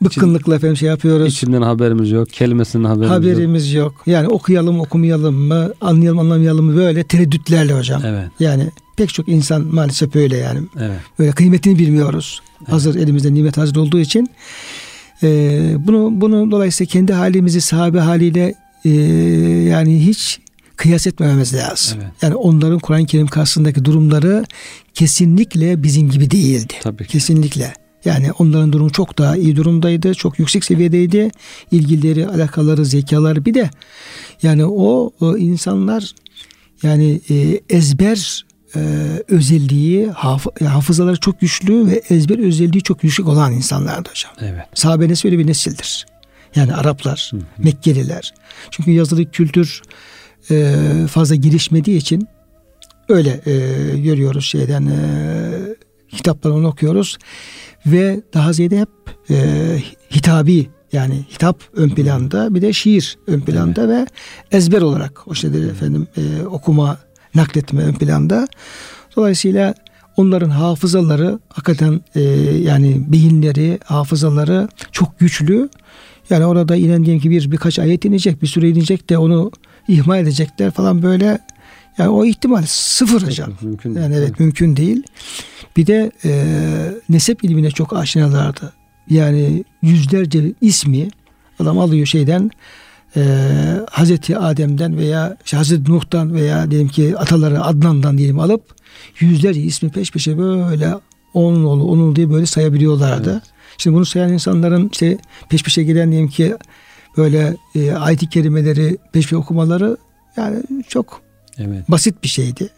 [0.04, 1.32] bıkkınlıkla efendim şey yapıyoruz.
[1.32, 2.28] İçinden haberimiz yok.
[2.30, 3.34] Kelimesinden haberimiz, yok.
[3.34, 3.94] Haberimiz yok.
[4.06, 8.02] Yani okuyalım okumayalım mı, anlayalım anlamayalım mı böyle tereddütlerle hocam.
[8.04, 8.28] Evet.
[8.40, 10.60] Yani pek çok insan maalesef böyle yani.
[10.80, 11.00] Evet.
[11.18, 12.42] Böyle kıymetini bilmiyoruz.
[12.70, 14.30] Hazır elimizde nimet hazır olduğu için.
[15.22, 18.90] Ee, bunu bunu dolayısıyla kendi halimizi sahabe haliyle e,
[19.70, 20.40] yani hiç
[20.76, 21.98] kıyas etmememiz lazım.
[22.02, 22.12] Evet.
[22.22, 24.44] Yani onların Kur'an-ı Kerim karşısındaki durumları
[24.94, 26.74] kesinlikle bizim gibi değildi.
[26.82, 27.06] Tabii.
[27.06, 27.74] Kesinlikle.
[28.04, 30.14] Yani onların durumu çok daha iyi durumdaydı.
[30.14, 31.30] Çok yüksek seviyedeydi.
[31.72, 33.70] İlgileri, alakaları, zekaları bir de
[34.42, 36.14] yani o, o insanlar
[36.82, 38.44] yani e, ezber
[38.76, 38.80] e,
[39.28, 44.32] özelliği, haf- hafızaları çok güçlü ve ezber özelliği çok yüksek olan insanlardı hocam.
[44.40, 44.64] Evet.
[44.74, 46.06] Sahabe nesli öyle bir nesildir.
[46.56, 48.34] Yani Araplar, Mekkeliler.
[48.70, 49.82] Çünkü yazılı kültür
[50.50, 50.74] e,
[51.10, 52.28] fazla gelişmediği için
[53.08, 54.96] öyle e, görüyoruz şeyden e,
[56.08, 57.18] kitaplarını okuyoruz
[57.86, 58.88] ve daha ziyade hep
[59.30, 59.36] e,
[60.14, 64.06] hitabi yani hitap ön planda bir de şiir ön planda ve
[64.52, 66.98] ezber olarak o şeyleri efendim e, okuma
[67.34, 68.48] nakletme ön planda.
[69.16, 69.74] Dolayısıyla
[70.16, 72.20] onların hafızaları hakikaten e,
[72.62, 75.68] yani beyinleri, hafızaları çok güçlü.
[76.30, 79.50] Yani orada inen diyelim ki bir birkaç ayet inecek, bir süre inecek de onu
[79.88, 81.38] ihmal edecekler falan böyle.
[81.98, 83.52] Yani o ihtimal sıfır hocam.
[83.60, 84.04] Mümkün değil.
[84.04, 85.02] Yani evet mümkün değil.
[85.76, 86.32] Bir de e,
[87.08, 88.72] nesep ilmine çok aşinalardı.
[89.10, 91.08] Yani yüzlerce ismi
[91.58, 92.50] adam alıyor şeyden
[93.16, 93.22] e,
[93.90, 98.62] Hazreti Adem'den veya işte Hazreti Nuh'tan veya diyelim ki ataları Adnan'dan diyelim alıp
[99.20, 100.94] yüzlerce ismi peş peşe böyle
[101.34, 103.32] onun oğlu onun diye böyle sayabiliyorlardı.
[103.32, 103.42] Evet.
[103.78, 105.18] Şimdi bunu sayan insanların işte
[105.48, 106.56] peş peşe gelen diyelim ki
[107.16, 109.96] böyle e, ayet-i kerimeleri peş okumaları
[110.36, 111.20] yani çok
[111.58, 111.90] Evet.
[111.90, 112.68] basit bir şeydi.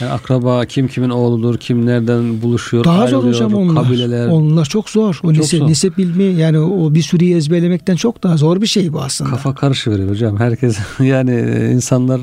[0.00, 3.84] Yani akraba kim kimin oğludur, kim nereden buluşuyor, Daha zor hocam onlar.
[3.84, 4.28] kabileler.
[4.28, 5.08] Onlar çok zor.
[5.08, 5.68] O Çok nesep, zor.
[5.68, 9.30] nesep bilmi yani o bir sürüyü ezberlemekten çok daha zor bir şey bu aslında.
[9.30, 10.38] Kafa karışıveriyor hocam.
[10.38, 12.20] Herkes yani e, insanlar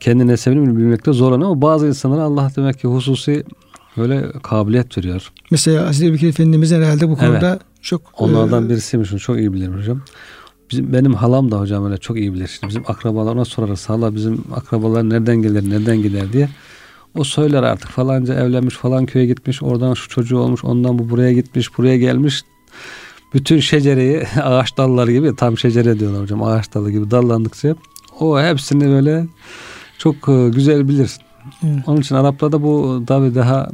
[0.00, 3.44] kendi nesebini bilmekte zorlanıyor ama bazı insanlara Allah demek ki hususi
[3.96, 5.32] böyle kabiliyet veriyor.
[5.50, 9.12] Mesela Hazreti Bekir Efendimiz herhalde bu konuda çok Onlardan e, birisiymiş.
[9.12, 10.02] onu Çok iyi bilirim hocam.
[10.70, 12.46] Bizim, benim halam da hocam öyle çok iyi bilir.
[12.46, 13.88] Şimdi bizim akrabalar ona sorarız.
[13.88, 16.48] Hala bizim akrabalar nereden gelir, nereden gider diye.
[17.14, 19.62] O söyler artık falanca evlenmiş falan köye gitmiş.
[19.62, 20.64] Oradan şu çocuğu olmuş.
[20.64, 21.78] Ondan bu buraya gitmiş.
[21.78, 22.42] Buraya gelmiş.
[23.34, 26.42] Bütün şecereyi ağaç dalları gibi tam şecere diyorlar hocam.
[26.42, 27.74] Ağaç dalı gibi dallandıkça
[28.20, 29.26] o hepsini böyle
[29.98, 31.10] çok e, güzel bilir.
[31.64, 31.82] Evet.
[31.86, 33.70] Onun için Araplarda bu tabi daha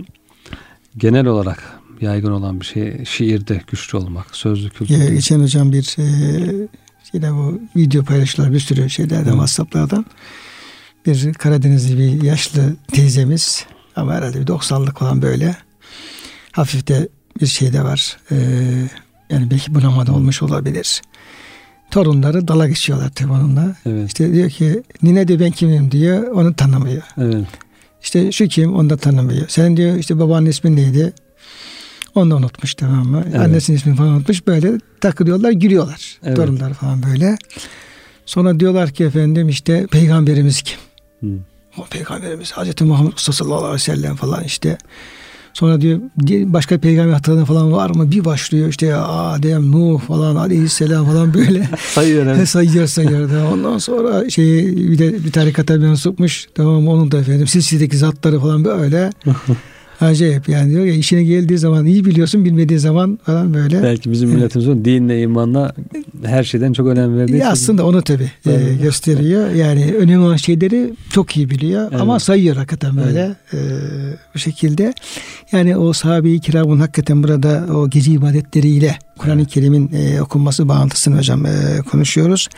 [0.96, 3.04] genel olarak yaygın olan bir şey.
[3.04, 5.14] Şiirde güçlü olmak, sözlü e, kültürde.
[5.14, 6.68] geçen hocam bir e,
[7.14, 9.30] yine bu video paylaştılar bir sürü şeylerden.
[9.30, 10.06] WhatsApp'lardan.
[11.06, 15.56] Bir Karadenizli bir yaşlı teyzemiz ama herhalde bir 90'lık falan böyle.
[16.52, 17.08] Hafif de
[17.40, 18.16] bir şey de var.
[18.30, 18.36] E,
[19.30, 21.02] yani belki bunama da olmuş olabilir.
[21.90, 23.76] Torunları dala geçiyorlar tabii onunla.
[23.86, 24.08] Evet.
[24.08, 27.02] İşte diyor ki nine diyor ben kimim diyor onu tanımıyor.
[27.18, 27.46] Evet.
[28.02, 29.48] İşte şu kim onu da tanımıyor.
[29.48, 31.12] Senin diyor işte babanın ismin neydi?
[32.14, 33.24] Onu da unutmuş tamam mı?
[33.28, 33.40] Evet.
[33.40, 34.46] Annesinin ismini falan unutmuş.
[34.46, 36.18] Böyle takılıyorlar gülüyorlar.
[36.24, 36.36] Evet.
[36.36, 37.36] Torunlar falan böyle.
[38.26, 40.78] Sonra diyorlar ki efendim işte peygamberimiz kim?
[41.20, 41.26] Hı.
[41.78, 44.78] O peygamberimiz Hazreti Muhammed sallallahu aleyhi ve sellem falan işte.
[45.54, 48.10] Sonra diyor di- başka peygamber hatırlayan falan var mı?
[48.10, 51.68] Bir başlıyor işte Adem, Nuh falan aleyhisselam falan böyle.
[51.94, 52.48] Sayıyor evet.
[52.48, 53.52] sayıyor sayıyor.
[53.52, 56.48] Ondan sonra şey bir de bir tarikata mensupmuş.
[56.54, 59.10] Tamam onun da efendim silsiledeki zatları falan böyle.
[60.04, 63.82] Acayip yani diyor ya işine geldiği zaman iyi biliyorsun bilmediği zaman falan böyle.
[63.82, 65.74] Belki bizim milletimizin dinle imanla
[66.24, 68.82] her şeyden çok önem verdiği Ya için- aslında onu tabi Evet.
[68.82, 69.50] gösteriyor.
[69.50, 72.00] Yani önemli olan şeyleri çok iyi biliyor Evet.
[72.00, 73.58] ama sayıyor hakikaten böyle e,
[74.34, 74.94] bu şekilde.
[75.52, 81.46] Yani o sahabe-i kiramın hakikaten burada o gece ibadetleriyle Kur'an-ı Kerim'in e, okunması bağıntısını hocam
[81.46, 81.50] e,
[81.90, 82.48] konuşuyoruz.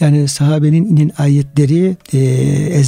[0.00, 2.18] Yani sahabenin inen ayetleri e,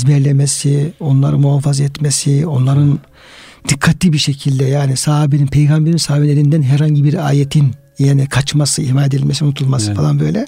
[0.04, 2.98] ezberlemesi, onları muhafaza etmesi, onların
[3.68, 9.86] dikkatli bir şekilde yani sahabenin, peygamberin sahabelerinden herhangi bir ayetin yani kaçması, ihmal edilmesi, unutulması
[9.86, 9.96] evet.
[9.96, 10.46] falan böyle.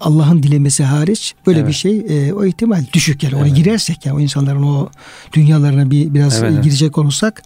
[0.00, 1.68] Allah'ın dilemesi hariç böyle evet.
[1.68, 3.46] bir şey e, o ihtimal düşük yani evet.
[3.46, 4.88] ona girersek yani o insanların o
[5.32, 6.64] dünyalarına bir biraz evet.
[6.64, 7.42] girecek olursak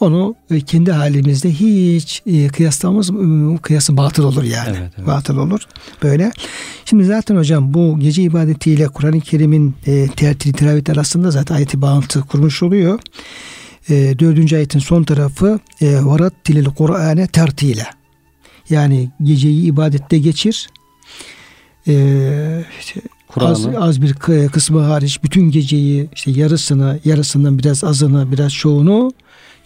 [0.00, 4.76] onu e, kendi halimizde hiç e, kıyaslamamız e, kıyası batıl olur yani.
[4.80, 5.06] Evet, evet.
[5.06, 5.60] Batıl olur
[6.02, 6.32] böyle.
[6.84, 12.20] Şimdi zaten hocam bu gece ibadetiyle Kur'an-ı Kerim'in e, tertili tilaveti arasında zaten ayeti bağıntı
[12.20, 13.00] kurmuş oluyor.
[13.88, 17.86] E, dördüncü ayetin son tarafı e, varat dilil Kur'ane tertile.
[18.70, 20.68] Yani geceyi ibadette geçir
[21.88, 23.00] e, işte
[23.36, 24.12] az, az bir
[24.48, 29.12] kısmı hariç bütün geceyi işte yarısını yarısından biraz azını biraz çoğunu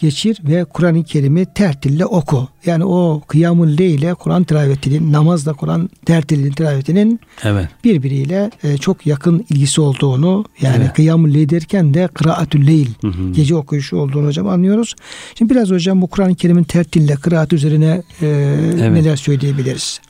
[0.01, 2.49] geçir ve Kur'an-ı Kerim'i tertille oku.
[2.67, 7.69] Yani o kıyamul leyle Kur'an tilavetinin namazla Kur'an tertilinin tilavetinin evet.
[7.85, 10.93] birbiriyle e, çok yakın ilgisi olduğunu yani evet.
[10.93, 13.33] kıyamul leyl derken de kıraatül leyl hı hı.
[13.33, 14.95] gece okuyuşu olduğunu hocam anlıyoruz.
[15.35, 18.93] Şimdi biraz hocam bu Kur'an-ı Kerim'in tertille kıraat üzerine e, evet.
[18.93, 20.01] neler söyleyebiliriz?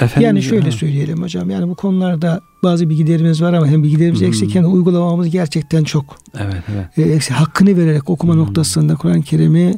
[0.00, 0.72] Efendim, yani şöyle ha.
[0.72, 1.50] söyleyelim hocam.
[1.50, 4.28] Yani bu konularda bazı bilgilerimiz var ama hem bilgilerimiz hmm.
[4.28, 6.18] eksik hem de uygulamamız gerçekten çok.
[6.38, 7.08] Evet, evet.
[7.08, 7.32] E, eksik.
[7.32, 8.40] Hakkını vererek okuma hmm.
[8.40, 9.76] noktasında Kur'an-ı Kerim'i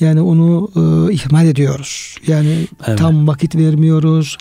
[0.00, 2.16] yani onu e, ihmal ediyoruz.
[2.26, 2.98] Yani evet.
[2.98, 4.38] tam vakit vermiyoruz.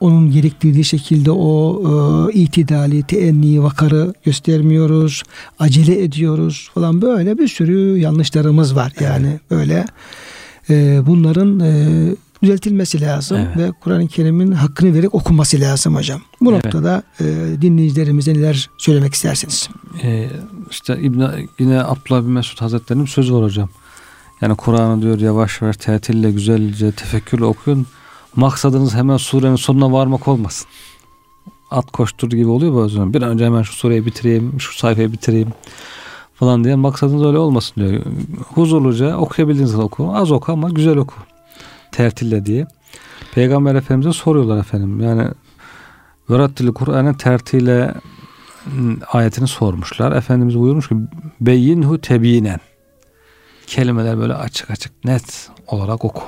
[0.00, 1.82] Onun gerektirdiği şekilde o
[2.30, 5.22] e, itidali, teenni, vakarı göstermiyoruz.
[5.58, 8.92] Acele ediyoruz falan böyle bir sürü yanlışlarımız var.
[9.00, 9.40] Yani evet.
[9.50, 9.84] böyle
[10.70, 11.72] e, bunların e,
[12.42, 13.56] düzeltilmesi lazım evet.
[13.56, 16.20] ve Kur'an-ı Kerim'in hakkını vererek okunması lazım hocam.
[16.40, 16.64] Bu evet.
[16.64, 17.24] noktada e,
[17.60, 19.68] dinleyicilerimize neler söylemek istersiniz?
[20.02, 20.30] Ee,
[20.70, 21.22] işte İbn
[21.58, 23.68] yine Abdullah bin Mesud Hazretleri'nin sözü var hocam.
[24.40, 27.86] Yani Kur'an'ı diyor yavaş yavaş tetille güzelce tefekkürle okuyun.
[28.36, 30.66] Maksadınız hemen surenin sonuna varmak olmasın.
[31.70, 33.14] At koştur gibi oluyor bazen.
[33.14, 35.48] Bir an önce hemen şu sureyi bitireyim, şu sayfayı bitireyim
[36.34, 38.02] falan diye maksadınız öyle olmasın diyor.
[38.54, 40.12] Huzurluca okuyabildiğiniz kadar oku.
[40.14, 41.14] Az oku ama güzel oku
[41.92, 42.66] tertille diye.
[43.34, 45.00] Peygamber Efendimiz'e soruyorlar efendim.
[45.00, 45.28] Yani
[46.30, 47.94] Verattili Kur'an'ın tertile
[49.12, 50.12] ayetini sormuşlar.
[50.12, 50.94] Efendimiz buyurmuş ki
[51.40, 52.60] beyinhu tebinen.
[53.66, 56.22] Kelimeler böyle açık açık net olarak oku.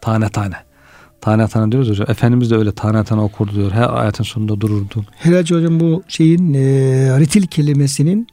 [0.00, 0.54] Tane tane.
[1.20, 2.06] Tane tane diyoruz hocam.
[2.10, 3.72] Efendimiz de öyle tane tane okurdu diyor.
[3.72, 5.04] Her ayetin sonunda dururdu.
[5.16, 6.60] Herhalde hocam bu şeyin e,
[7.18, 8.26] ritil kelimesinin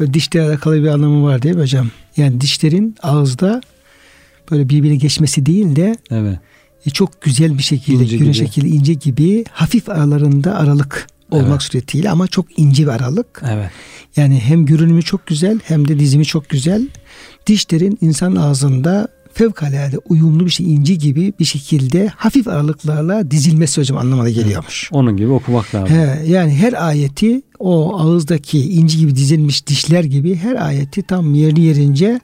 [0.00, 1.86] böyle dişle alakalı bir anlamı var değil mi hocam?
[2.16, 3.60] Yani dişlerin ağızda
[4.50, 6.38] böyle birbirine geçmesi değil de evet.
[6.86, 11.62] E, çok güzel bir şekilde ince güneş şekilde ince gibi hafif aralarında aralık olmak evet.
[11.62, 13.42] suretiyle ama çok ince bir aralık.
[13.50, 13.70] Evet.
[14.16, 16.88] Yani hem görünümü çok güzel hem de dizimi çok güzel.
[17.46, 23.98] Dişlerin insan ağzında fevkalade uyumlu bir şey ince gibi bir şekilde hafif aralıklarla dizilmesi hocam
[23.98, 24.88] anlamına geliyormuş.
[24.92, 25.96] Onun gibi okumak lazım.
[25.96, 31.60] He, yani her ayeti o ağızdaki inci gibi dizilmiş dişler gibi her ayeti tam yerli
[31.60, 32.20] yerince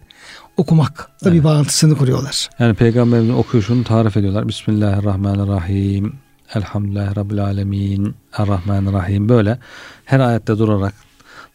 [0.57, 1.35] okumakla evet.
[1.35, 2.49] bir bağlantısını kuruyorlar.
[2.59, 4.49] Yani peygamberimizin okuyuşunu tarif ediyorlar.
[4.49, 6.14] Bismillahirrahmanirrahim.
[6.55, 8.14] Elhamdülillahi Rabbil Alemin.
[8.33, 9.29] Errahmanirrahim.
[9.29, 9.59] Böyle
[10.05, 10.95] her ayette durarak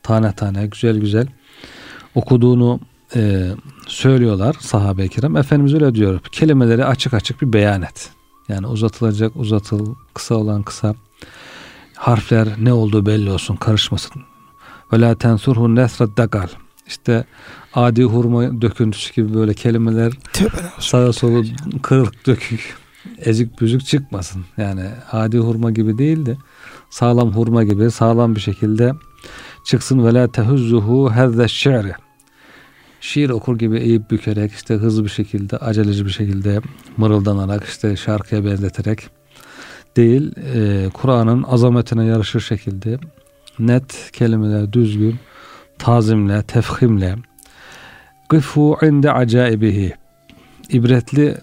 [0.04, 1.28] tane tane güzel güzel
[2.16, 2.80] okuduğunu
[3.16, 3.52] e,
[3.88, 5.38] söylüyorlar sahabe-i kiram.
[5.38, 6.20] Efendimiz öyle diyor.
[6.32, 8.10] Kelimeleri açık açık bir beyan et.
[8.50, 10.96] Yani uzatılacak uzatıl, kısa olan kısa.
[11.96, 14.22] Harfler ne olduğu belli olsun, karışmasın.
[14.94, 16.48] Ve la tensurhu nesrat dagal.
[16.88, 17.26] İşte
[17.74, 20.14] adi hurma döküntüsü gibi böyle kelimeler
[20.80, 21.44] sağa sola
[21.82, 22.76] kırık dökük
[23.18, 24.46] ezik büzük çıkmasın.
[24.58, 26.38] Yani adi hurma gibi değil de
[26.90, 28.94] sağlam hurma gibi sağlam bir şekilde
[29.66, 30.06] çıksın.
[30.06, 31.94] Ve la tehuzzuhu hezze şi'ri
[33.02, 36.62] şiir okur gibi eğip bükerek işte hızlı bir şekilde aceleci bir şekilde
[36.98, 39.10] mırıldanarak işte şarkıya benzeterek
[39.98, 43.00] değil e, Kur'an'ın azametine yarışır şekilde
[43.60, 45.16] net kelimeler düzgün
[45.78, 47.16] tazimle tefhimle
[48.32, 49.94] Kıfu inde acaibihi.
[50.70, 51.38] İbretli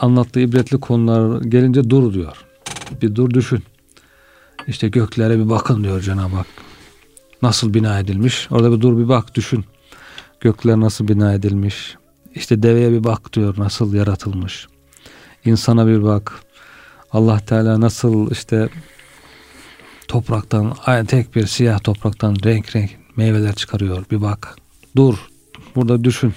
[0.00, 2.44] anlattığı ibretli konular gelince dur diyor.
[3.02, 3.62] Bir dur düşün.
[4.66, 6.46] İşte göklere bir bakın diyor Cenab-ı Hak.
[7.42, 8.48] Nasıl bina edilmiş?
[8.50, 9.64] Orada bir dur bir bak düşün.
[10.40, 11.96] Gökler nasıl bina edilmiş?
[12.34, 14.66] İşte deveye bir bak diyor nasıl yaratılmış.
[15.44, 16.32] İnsana bir bak.
[17.12, 18.68] Allah Teala nasıl işte
[20.08, 20.74] topraktan
[21.06, 24.04] tek bir siyah topraktan renk renk meyveler çıkarıyor.
[24.10, 24.56] Bir bak.
[24.96, 25.35] Dur
[25.76, 26.32] Burada düşün.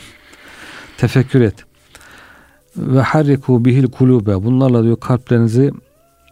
[0.97, 1.65] Tefekkür et.
[2.77, 4.43] Ve harriku bihil kulube.
[4.43, 5.71] Bunlarla diyor kalplerinizi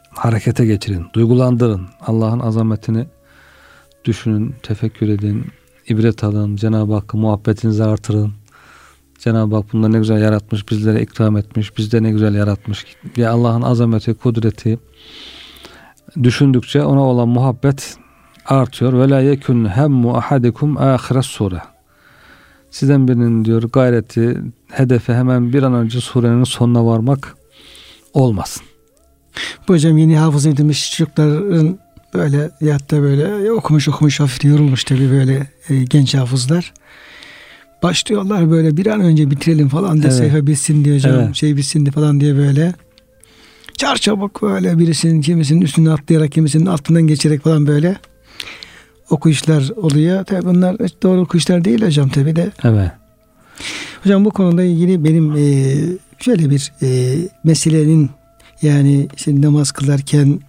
[0.10, 1.05] harekete geçirin.
[1.14, 1.88] Duygulandırın.
[2.01, 3.05] Allah'ın azametini
[4.05, 5.45] düşünün, tefekkür edin.
[5.89, 6.55] ibret alın.
[6.55, 8.34] Cenab-ı Hakk'a muhabbetinizi artırın.
[9.20, 12.86] Cenab-ı Hak bunları ne güzel yaratmış, bizlere ikram etmiş, bizde ne güzel yaratmış.
[13.18, 14.80] Ya Allah'ın azameti, kudreti
[16.24, 17.97] düşündükçe ona olan muhabbet
[18.45, 18.93] artıyor.
[18.93, 21.62] Ve la yekun hemmu ahadikum ahiret sure.
[22.72, 24.38] Sizden birinin diyor gayreti,
[24.68, 27.36] hedefi hemen bir an önce surenin sonuna varmak
[28.13, 28.63] olmasın.
[29.68, 31.80] Bu hocam yeni hafız edilmiş çocukların
[32.13, 36.74] böyle ya da böyle okumuş okumuş hafif yorulmuş tabii böyle e, genç hafızlar.
[37.84, 40.18] Başlıyorlar böyle bir an önce bitirelim falan diye evet.
[40.18, 41.36] sayfa bitsin diye hocam evet.
[41.36, 42.74] şey bitsin diye falan diye böyle.
[43.78, 47.97] Çar çabuk böyle birisinin kimisinin üstüne atlayarak kimisinin altından geçerek falan böyle
[49.10, 50.24] okuyuşlar oluyor.
[50.24, 52.51] Tabi bunlar doğru okuyuşlar değil hocam tabi de.
[52.64, 52.91] Evet.
[54.03, 55.76] Hocam bu konuda ilgili benim e,
[56.20, 58.10] şöyle bir e, meselenin
[58.62, 60.39] yani işte namaz kılarken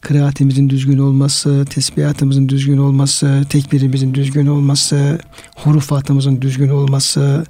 [0.00, 5.18] kıraatimizin düzgün olması, tesbihatımızın düzgün olması, tekbirimizin düzgün olması,
[5.56, 7.44] hurufatımızın düzgün olması,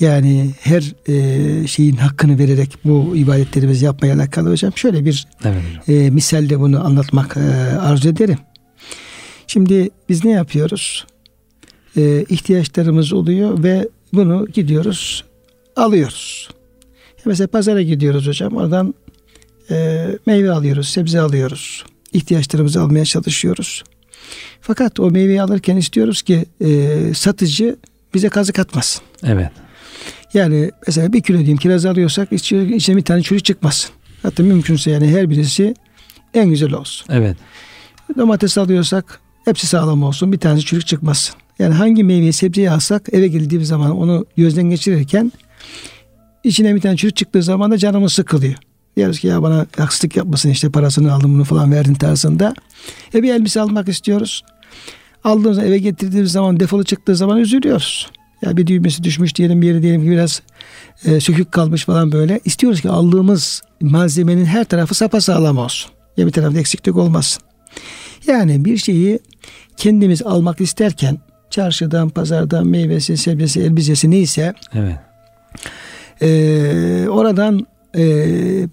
[0.00, 4.72] yani her e, şeyin hakkını vererek bu ibadetlerimizi yapmaya alakalı hocam.
[4.76, 7.40] Şöyle bir evet E, misalle bunu anlatmak e,
[7.78, 8.38] arzu ederim.
[9.56, 11.06] Şimdi biz ne yapıyoruz?
[11.96, 15.24] E, ihtiyaçlarımız oluyor ve bunu gidiyoruz
[15.76, 16.48] alıyoruz.
[17.24, 18.56] Mesela pazara gidiyoruz hocam.
[18.56, 18.94] Oradan
[19.70, 21.84] e, meyve alıyoruz, sebze alıyoruz.
[22.12, 23.84] İhtiyaçlarımızı almaya çalışıyoruz.
[24.60, 27.76] Fakat o meyveyi alırken istiyoruz ki e, satıcı
[28.14, 29.02] bize kazık atmasın.
[29.24, 29.50] Evet.
[30.34, 33.90] Yani mesela bir kilo diyeyim kiraz alıyorsak içine bir tane çürük çıkmasın.
[34.22, 35.74] Hatta mümkünse yani her birisi
[36.34, 37.06] en güzel olsun.
[37.10, 37.36] Evet.
[38.18, 40.32] Domates alıyorsak hepsi sağlam olsun.
[40.32, 41.34] Bir tane çürük çıkmasın.
[41.58, 45.32] Yani hangi meyveyi sebzeyi alsak eve geldiğimiz zaman onu gözden geçirirken
[46.44, 48.54] içine bir tane çürük çıktığı zaman da canımız sıkılıyor.
[48.96, 52.54] Diyoruz ki ya bana haksızlık yapmasın işte parasını aldım bunu falan verdin tarzında.
[53.14, 54.44] E bir elbise almak istiyoruz.
[55.24, 58.10] Aldığımız eve getirdiğimiz zaman defolu çıktığı zaman üzülüyoruz.
[58.42, 60.42] Ya bir düğmesi düşmüş diyelim bir yeri diyelim ki biraz
[61.04, 62.40] e, sökük kalmış falan böyle.
[62.44, 65.90] İstiyoruz ki aldığımız malzemenin her tarafı sapasağlam olsun.
[66.16, 67.42] Ya bir tarafta eksiklik olmasın.
[68.26, 69.18] Yani bir şeyi
[69.76, 71.18] kendimiz almak isterken
[71.50, 74.96] çarşıdan, pazardan meyvesi, sebzesi, elbisesi neyse evet.
[76.22, 77.66] e, oradan
[77.96, 78.04] e,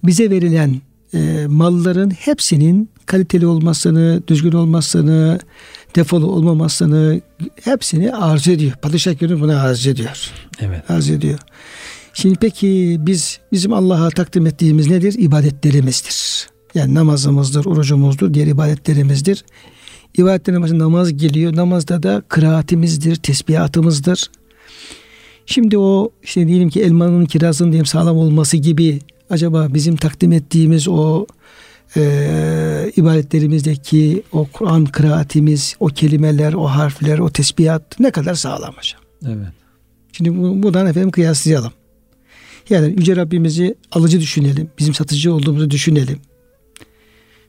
[0.04, 0.80] bize verilen
[1.14, 5.38] e, malların hepsinin kaliteli olmasını, düzgün olmasını,
[5.96, 7.20] defolu olmamasını
[7.64, 8.72] hepsini arz ediyor.
[8.72, 10.30] Padişah günü bunu arz ediyor.
[10.60, 10.90] Evet.
[10.90, 11.38] Arz ediyor.
[12.14, 15.14] Şimdi peki biz bizim Allah'a takdim ettiğimiz nedir?
[15.18, 16.48] İbadetlerimizdir.
[16.74, 19.44] Yani namazımızdır, orucumuzdur, diğer ibadetlerimizdir.
[20.18, 21.56] İbadetlerin başında namaz geliyor.
[21.56, 24.30] Namazda da kıraatimizdir, tesbihatımızdır.
[25.46, 28.98] Şimdi o işte diyelim ki elmanın kirazın diyelim sağlam olması gibi
[29.30, 31.26] acaba bizim takdim ettiğimiz o
[31.96, 39.00] e, ibadetlerimizdeki o Kur'an kıraatimiz, o kelimeler, o harfler, o tesbihat ne kadar sağlam hocam.
[39.26, 39.52] Evet.
[40.12, 41.72] Şimdi bu, buradan efendim kıyaslayalım.
[42.70, 44.70] Yani Yüce Rabbimizi alıcı düşünelim.
[44.78, 46.18] Bizim satıcı olduğumuzu düşünelim.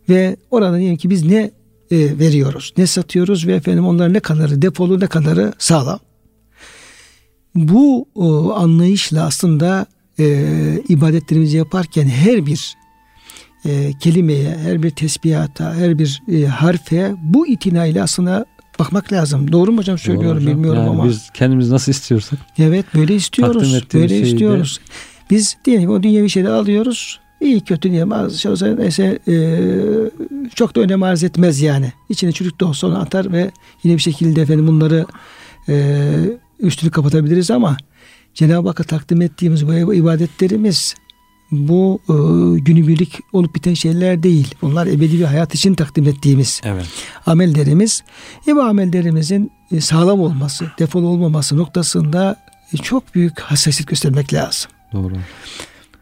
[0.09, 1.51] Ve orada diyelim ki biz ne
[1.91, 5.99] e, veriyoruz, ne satıyoruz ve efendim onlar ne kadarı depolu, ne kadarı sağlam.
[7.55, 9.85] Bu o, anlayışla aslında
[10.19, 10.47] e,
[10.89, 12.75] ibadetlerimizi yaparken her bir
[13.65, 18.45] e, kelimeye, her bir tesbihata, her bir e, harfe bu itinayla aslında
[18.79, 19.51] bakmak lazım.
[19.51, 20.53] Doğru mu hocam söylüyorum hocam.
[20.53, 21.05] bilmiyorum yani ama.
[21.05, 22.39] Biz kendimiz nasıl istiyorsak.
[22.57, 23.83] Evet böyle istiyoruz.
[23.93, 24.79] Böyle istiyoruz.
[24.79, 24.91] De...
[25.29, 27.19] Biz diyelim o dünyevi şeyleri alıyoruz.
[27.41, 29.35] İyi kötü diye az olsa neyse e,
[30.55, 31.93] çok da önem arz etmez yani.
[32.09, 33.51] İçine çürük de olsa onu atar ve
[33.83, 35.05] yine bir şekilde efendim bunları
[35.69, 36.05] e,
[36.59, 37.77] üstünü kapatabiliriz ama
[38.33, 40.95] Cenab-ı Hakk'a takdim ettiğimiz bu ibadetlerimiz
[41.51, 42.13] bu e,
[42.59, 44.55] günübirlik olup biten şeyler değil.
[44.61, 46.85] Bunlar ebedi bir hayat için takdim ettiğimiz evet.
[47.25, 48.03] amellerimiz.
[48.47, 52.35] E bu amellerimizin e, sağlam olması, defol olmaması noktasında
[52.73, 54.71] e, çok büyük hassasiyet göstermek lazım.
[54.93, 55.13] Doğru.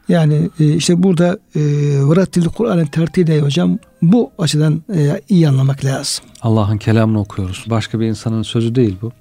[0.10, 1.62] Yani e, işte burada e,
[2.04, 6.26] Vrattil Kur'an'ın tertili hocam bu açıdan e, iyi anlamak lazım.
[6.42, 7.66] Allah'ın kelamını okuyoruz.
[7.68, 9.12] Başka bir insanın sözü değil bu.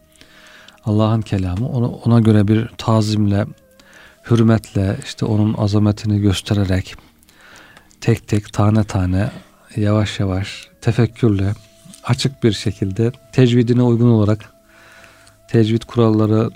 [0.85, 1.69] Allah'ın kelamı.
[1.69, 3.47] Ona, ona göre bir tazimle,
[4.31, 6.97] hürmetle, işte onun azametini göstererek
[8.01, 9.31] tek tek, tane tane,
[9.77, 11.53] yavaş yavaş, tefekkürle,
[12.05, 14.53] açık bir şekilde tecvidine uygun olarak
[15.49, 16.51] tecvid kuralları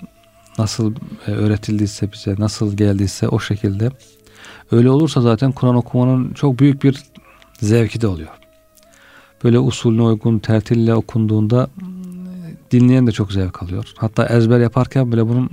[0.57, 0.95] nasıl
[1.27, 3.89] e, öğretildiyse bize, nasıl geldiyse o şekilde
[4.71, 7.03] öyle olursa zaten Kur'an okumanın çok büyük bir
[7.59, 8.29] zevki de oluyor.
[9.43, 11.69] Böyle usulüne uygun tertille okunduğunda
[12.71, 13.85] dinleyen de çok zevk alıyor.
[13.97, 15.49] Hatta ezber yaparken bile bunun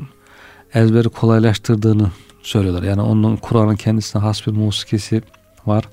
[0.74, 2.10] ezberi kolaylaştırdığını
[2.42, 2.82] söylüyorlar.
[2.82, 5.22] Yani onun Kur'an'ın kendisine has bir musikisi
[5.66, 5.84] var.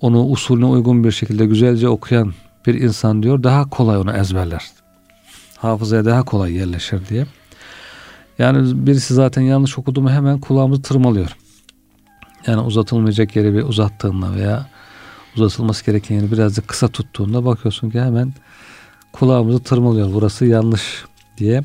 [0.00, 2.34] Onu usulüne uygun bir şekilde güzelce okuyan
[2.66, 4.70] bir insan diyor daha kolay onu ezberler.
[5.56, 7.26] Hafızaya daha kolay yerleşir diye.
[8.38, 11.36] Yani birisi zaten yanlış okudu mu hemen kulağımızı tırmalıyor.
[12.46, 14.66] Yani uzatılmayacak yere bir uzattığında veya
[15.36, 18.32] uzatılması gereken yeri birazcık kısa tuttuğunda bakıyorsun ki hemen
[19.12, 20.12] kulağımızı tırmalıyor.
[20.12, 21.04] Burası yanlış
[21.38, 21.62] diye.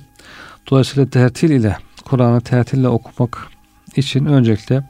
[0.71, 3.47] Dolayısıyla tertil ile Kur'an'ı tertille okumak
[3.95, 4.83] için öncelikle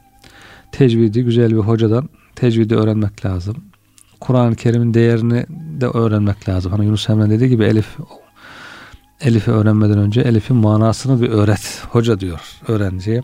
[0.72, 3.56] tecvidi güzel bir hocadan tecvidi öğrenmek lazım.
[4.20, 5.46] Kur'an-ı Kerim'in değerini
[5.80, 6.72] de öğrenmek lazım.
[6.72, 7.96] Hani Yunus Emre dediği gibi Elif
[9.20, 11.82] Elif'i öğrenmeden önce Elif'in manasını bir öğret.
[11.88, 13.22] Hoca diyor öğrenciye.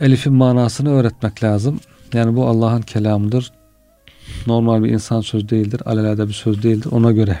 [0.00, 1.80] Elif'in manasını öğretmek lazım.
[2.12, 3.52] Yani bu Allah'ın kelamıdır.
[4.46, 5.82] Normal bir insan söz değildir.
[5.84, 6.88] Alelade bir söz değildir.
[6.92, 7.38] Ona göre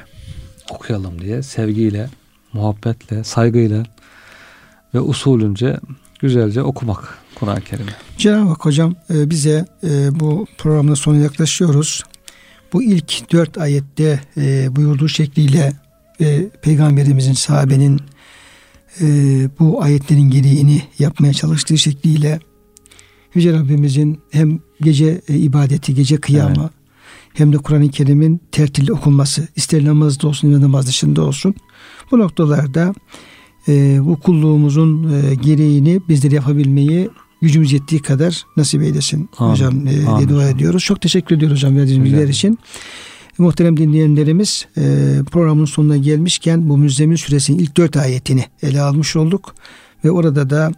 [0.70, 2.08] okuyalım diye sevgiyle,
[2.52, 3.82] muhabbetle, saygıyla
[4.94, 5.80] ve usulünce
[6.18, 7.90] güzelce okumak Kur'an-ı Kerim'i.
[8.18, 12.02] Cenab-ı Hak hocam e, bize e, bu programın sonuna yaklaşıyoruz.
[12.72, 15.72] Bu ilk dört ayette e, buyurduğu şekliyle
[16.62, 18.00] Peygamberimizin sahabenin
[19.58, 22.40] bu ayetlerin gereğini yapmaya çalıştığı şekliyle
[23.34, 26.70] Yüce Rabbimizin hem gece ibadeti, gece kıyamı evet.
[27.34, 31.54] hem de Kur'an-ı Kerim'in tertili okunması, ister namazda olsun ya namaz dışında olsun.
[32.10, 32.94] Bu noktalarda
[33.68, 37.10] e, bu kulluğumuzun e, gereğini bizler yapabilmeyi
[37.42, 39.52] gücümüz yettiği kadar nasip eylesin Amin.
[39.52, 40.84] hocam e, diye dua ediyoruz.
[40.84, 42.58] Çok teşekkür ediyoruz hocam verdiğiniz bilgiler için.
[43.38, 44.82] Muhterem dinleyenlerimiz e,
[45.30, 49.54] programın sonuna gelmişken bu Müzzemil Suresinin ilk dört ayetini ele almış olduk.
[50.04, 50.72] Ve orada da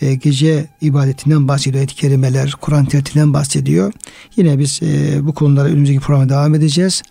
[0.00, 1.80] e, gece ibadetinden bahsediyor.
[1.80, 3.92] Ayet-i kerimeler, Kur'an tertilen bahsediyor.
[4.36, 7.02] Yine biz e, bu konulara önümüzdeki programa devam edeceğiz.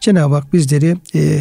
[0.00, 0.96] Cenab-ı Hak bizleri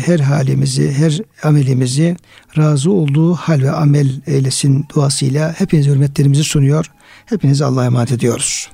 [0.05, 2.17] her halimizi, her amelimizi
[2.57, 6.91] razı olduğu hal ve amel eylesin duasıyla hepinize hürmetlerimizi sunuyor.
[7.25, 8.69] Hepinize Allah'a emanet ediyoruz.